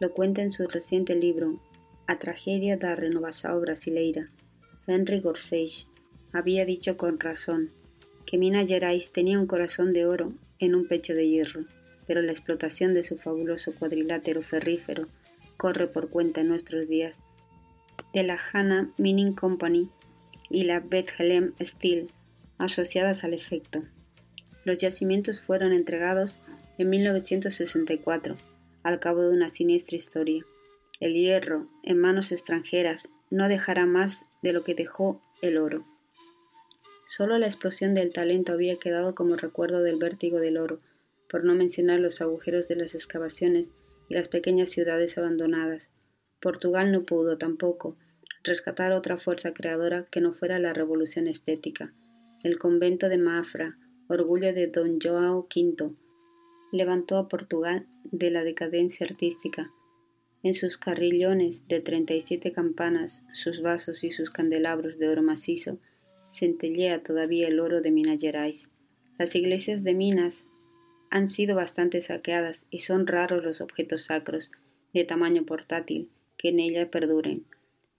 Lo 0.00 0.12
cuenta 0.12 0.42
en 0.42 0.50
su 0.50 0.66
reciente 0.66 1.14
libro 1.14 1.60
A 2.06 2.18
Tragedia 2.18 2.76
da 2.76 2.94
Renovação 2.94 3.60
Brasileira, 3.60 4.30
Henry 4.86 5.20
Gorsage, 5.20 5.86
había 6.32 6.64
dicho 6.64 6.96
con 6.96 7.20
razón 7.20 7.70
que 8.26 8.38
Minas 8.38 8.68
Gerais 8.68 9.12
tenía 9.12 9.38
un 9.38 9.46
corazón 9.46 9.92
de 9.92 10.06
oro 10.06 10.32
en 10.58 10.74
un 10.74 10.88
pecho 10.88 11.14
de 11.14 11.28
hierro, 11.28 11.64
pero 12.06 12.22
la 12.22 12.32
explotación 12.32 12.94
de 12.94 13.04
su 13.04 13.16
fabuloso 13.16 13.74
cuadrilátero 13.74 14.42
ferrífero 14.42 15.06
corre 15.56 15.86
por 15.86 16.08
cuenta 16.08 16.40
en 16.40 16.48
nuestros 16.48 16.88
días 16.88 17.20
de 18.12 18.22
la 18.24 18.38
Hanna 18.52 18.90
Mining 18.98 19.34
Company, 19.34 19.90
y 20.52 20.64
la 20.64 20.80
Bethlehem 20.80 21.54
Steel, 21.60 22.10
asociadas 22.58 23.24
al 23.24 23.32
efecto. 23.32 23.82
Los 24.64 24.80
yacimientos 24.80 25.40
fueron 25.40 25.72
entregados 25.72 26.36
en 26.78 26.90
1964, 26.90 28.36
al 28.82 29.00
cabo 29.00 29.22
de 29.22 29.30
una 29.30 29.50
siniestra 29.50 29.96
historia. 29.96 30.44
El 31.00 31.14
hierro, 31.14 31.68
en 31.82 31.98
manos 31.98 32.32
extranjeras, 32.32 33.10
no 33.30 33.48
dejará 33.48 33.86
más 33.86 34.24
de 34.42 34.52
lo 34.52 34.62
que 34.62 34.74
dejó 34.74 35.20
el 35.40 35.58
oro. 35.58 35.84
Solo 37.06 37.38
la 37.38 37.46
explosión 37.46 37.94
del 37.94 38.12
talento 38.12 38.52
había 38.52 38.76
quedado 38.76 39.14
como 39.14 39.36
recuerdo 39.36 39.82
del 39.82 39.96
vértigo 39.96 40.38
del 40.38 40.56
oro, 40.56 40.80
por 41.28 41.44
no 41.44 41.54
mencionar 41.54 42.00
los 42.00 42.20
agujeros 42.20 42.68
de 42.68 42.76
las 42.76 42.94
excavaciones 42.94 43.68
y 44.08 44.14
las 44.14 44.28
pequeñas 44.28 44.70
ciudades 44.70 45.16
abandonadas. 45.18 45.90
Portugal 46.40 46.92
no 46.92 47.04
pudo 47.04 47.38
tampoco 47.38 47.96
rescatar 48.44 48.92
otra 48.92 49.18
fuerza 49.18 49.54
creadora 49.54 50.06
que 50.10 50.20
no 50.20 50.34
fuera 50.34 50.58
la 50.58 50.72
revolución 50.72 51.28
estética. 51.28 51.92
El 52.42 52.58
convento 52.58 53.08
de 53.08 53.18
Mafra, 53.18 53.78
orgullo 54.08 54.52
de 54.52 54.66
don 54.66 54.98
Joao 55.00 55.46
V, 55.54 55.94
levantó 56.72 57.18
a 57.18 57.28
Portugal 57.28 57.86
de 58.04 58.30
la 58.30 58.42
decadencia 58.42 59.06
artística. 59.06 59.70
En 60.42 60.54
sus 60.54 60.78
carrillones 60.78 61.68
de 61.68 61.80
treinta 61.80 62.14
y 62.14 62.20
siete 62.20 62.50
campanas, 62.50 63.22
sus 63.32 63.62
vasos 63.62 64.02
y 64.02 64.10
sus 64.10 64.30
candelabros 64.30 64.98
de 64.98 65.08
oro 65.08 65.22
macizo, 65.22 65.78
centellea 66.30 67.02
todavía 67.02 67.46
el 67.46 67.60
oro 67.60 67.82
de 67.82 67.90
Minas 67.90 68.20
Gerais. 68.20 68.70
Las 69.18 69.36
iglesias 69.36 69.84
de 69.84 69.94
Minas 69.94 70.46
han 71.10 71.28
sido 71.28 71.54
bastante 71.54 72.00
saqueadas 72.00 72.66
y 72.70 72.80
son 72.80 73.06
raros 73.06 73.44
los 73.44 73.60
objetos 73.60 74.04
sacros 74.04 74.50
de 74.94 75.04
tamaño 75.04 75.44
portátil 75.44 76.08
que 76.38 76.48
en 76.48 76.58
ella 76.58 76.90
perduren, 76.90 77.44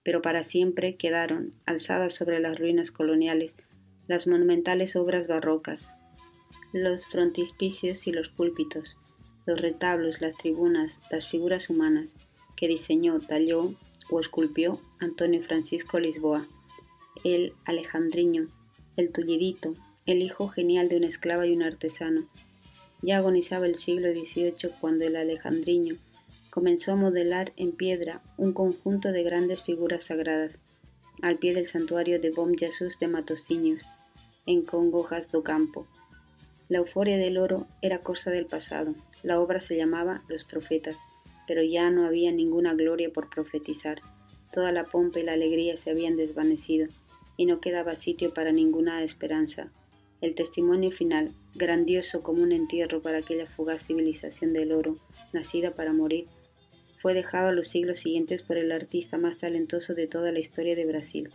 pero 0.04 0.22
para 0.22 0.44
siempre 0.44 0.96
quedaron, 0.96 1.54
alzadas 1.66 2.14
sobre 2.14 2.40
las 2.40 2.60
ruinas 2.60 2.92
coloniales, 2.92 3.56
las 4.08 4.28
monumentales 4.28 4.96
obras 4.96 5.28
barrocas, 5.28 5.94
los 6.72 7.06
frontispicios 7.06 8.08
y 8.08 8.12
los 8.12 8.30
púlpitos, 8.30 8.98
los 9.46 9.60
retablos, 9.60 10.22
las 10.22 10.38
tribunas, 10.38 11.02
las 11.12 11.28
figuras 11.28 11.70
humanas 11.70 12.16
que 12.56 12.68
diseñó, 12.68 13.20
talló 13.20 13.74
o 14.10 14.20
esculpió 14.20 14.80
Antonio 15.00 15.42
Francisco 15.42 16.00
Lisboa, 16.00 16.46
el 17.24 17.54
alejandriño, 17.66 18.48
el 18.98 19.12
tullidito, 19.12 19.76
el 20.06 20.22
hijo 20.22 20.50
genial 20.50 20.90
de 20.90 20.98
una 20.98 21.08
esclava 21.08 21.48
y 21.48 21.54
un 21.54 21.64
artesano, 21.64 22.28
ya 23.02 23.18
agonizaba 23.18 23.66
el 23.66 23.76
siglo 23.76 24.10
XVIII 24.12 24.72
cuando 24.80 25.06
el 25.06 25.16
alejandriño 25.16 25.96
comenzó 26.50 26.94
a 26.94 26.96
modelar 26.96 27.52
en 27.58 27.72
piedra 27.72 28.22
un 28.38 28.54
conjunto 28.54 29.12
de 29.12 29.24
grandes 29.24 29.64
figuras 29.64 30.06
sagradas 30.06 30.60
al 31.22 31.38
pie 31.38 31.54
del 31.54 31.68
santuario 31.68 32.20
de 32.20 32.32
Bom 32.32 32.54
Jesus 32.58 33.00
de 33.00 33.08
Matosinhos, 33.08 33.86
en 34.46 34.64
Congojas 34.64 35.32
do 35.32 35.42
Campo. 35.42 35.88
La 36.74 36.80
euforia 36.80 37.18
del 37.18 37.38
oro 37.38 37.68
era 37.84 38.00
cosa 38.00 38.32
del 38.32 38.48
pasado. 38.48 38.96
La 39.22 39.40
obra 39.40 39.62
se 39.62 39.78
llamaba 39.78 40.24
Los 40.28 40.44
Profetas, 40.44 40.98
pero 41.46 41.62
ya 41.62 41.92
no 41.92 42.04
había 42.04 42.32
ninguna 42.32 42.74
gloria 42.74 43.12
por 43.14 43.30
profetizar. 43.30 44.02
Toda 44.52 44.72
la 44.72 44.84
pompa 44.84 45.20
y 45.20 45.24
la 45.24 45.34
alegría 45.34 45.78
se 45.78 45.92
habían 45.92 46.18
desvanecido, 46.18 46.88
y 47.38 47.46
no 47.46 47.62
quedaba 47.62 47.96
sitio 47.96 48.34
para 48.34 48.52
ninguna 48.52 49.04
esperanza, 49.04 49.72
el 50.20 50.34
testimonio 50.34 50.90
final, 50.90 51.30
grandioso 51.54 52.24
como 52.24 52.42
un 52.42 52.52
entierro 52.52 53.04
para 53.04 53.20
aquella 53.20 53.46
fugaz 53.46 53.86
civilización 53.86 54.52
del 54.52 54.72
oro, 54.72 54.98
nacida 55.32 55.76
para 55.76 55.94
morir, 55.94 56.26
fue 56.98 57.14
dejado 57.14 57.50
a 57.50 57.54
los 57.54 57.68
siglos 57.68 58.00
siguientes 58.00 58.42
por 58.42 58.58
el 58.58 58.72
artista 58.72 59.20
más 59.20 59.38
talentoso 59.38 59.94
de 59.94 60.08
toda 60.08 60.32
la 60.32 60.40
historia 60.40 60.76
de 60.76 60.88
Brasil, 60.88 61.30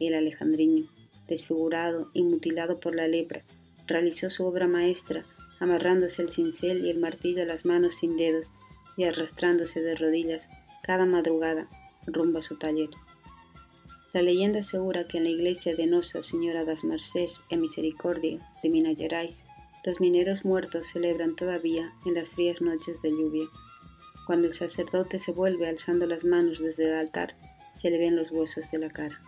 el 0.00 0.14
alejandriño, 0.14 0.86
desfigurado 1.28 2.10
y 2.12 2.24
mutilado 2.24 2.80
por 2.80 2.96
la 2.96 3.06
lepra, 3.06 3.44
realizó 3.86 4.30
su 4.30 4.44
obra 4.46 4.66
maestra, 4.66 5.24
amarrándose 5.60 6.22
el 6.22 6.30
cincel 6.30 6.84
y 6.84 6.90
el 6.90 6.98
martillo 6.98 7.42
a 7.42 7.46
las 7.46 7.64
manos 7.64 7.94
sin 7.94 8.16
dedos 8.16 8.50
y 8.96 9.04
arrastrándose 9.04 9.80
de 9.80 9.94
rodillas 9.94 10.48
cada 10.82 11.06
madrugada 11.06 11.66
rumbo 12.06 12.38
a 12.38 12.42
su 12.42 12.56
taller. 12.56 12.90
La 14.12 14.22
leyenda 14.22 14.60
asegura 14.60 15.08
que 15.08 15.18
en 15.18 15.24
la 15.24 15.30
iglesia 15.30 15.74
de 15.74 15.86
Nosa 15.86 16.22
Señora 16.22 16.64
das 16.64 16.84
Mercés 16.84 17.42
e 17.50 17.56
Misericordia 17.56 18.38
de 18.62 18.68
Minas 18.68 18.96
Gerais, 18.96 19.44
los 19.84 20.00
mineros 20.00 20.44
muertos 20.44 20.86
celebran 20.86 21.34
todavía 21.34 21.92
en 22.06 22.14
las 22.14 22.30
frías 22.30 22.60
noches 22.60 23.02
de 23.02 23.10
lluvia. 23.10 23.46
Cuando 24.26 24.46
el 24.46 24.54
sacerdote 24.54 25.18
se 25.18 25.32
vuelve 25.32 25.68
alzando 25.68 26.06
las 26.06 26.24
manos 26.24 26.60
desde 26.60 26.84
el 26.84 26.94
altar, 26.94 27.36
se 27.74 27.90
le 27.90 27.98
ven 27.98 28.16
los 28.16 28.30
huesos 28.30 28.70
de 28.70 28.78
la 28.78 28.90
cara. 28.90 29.20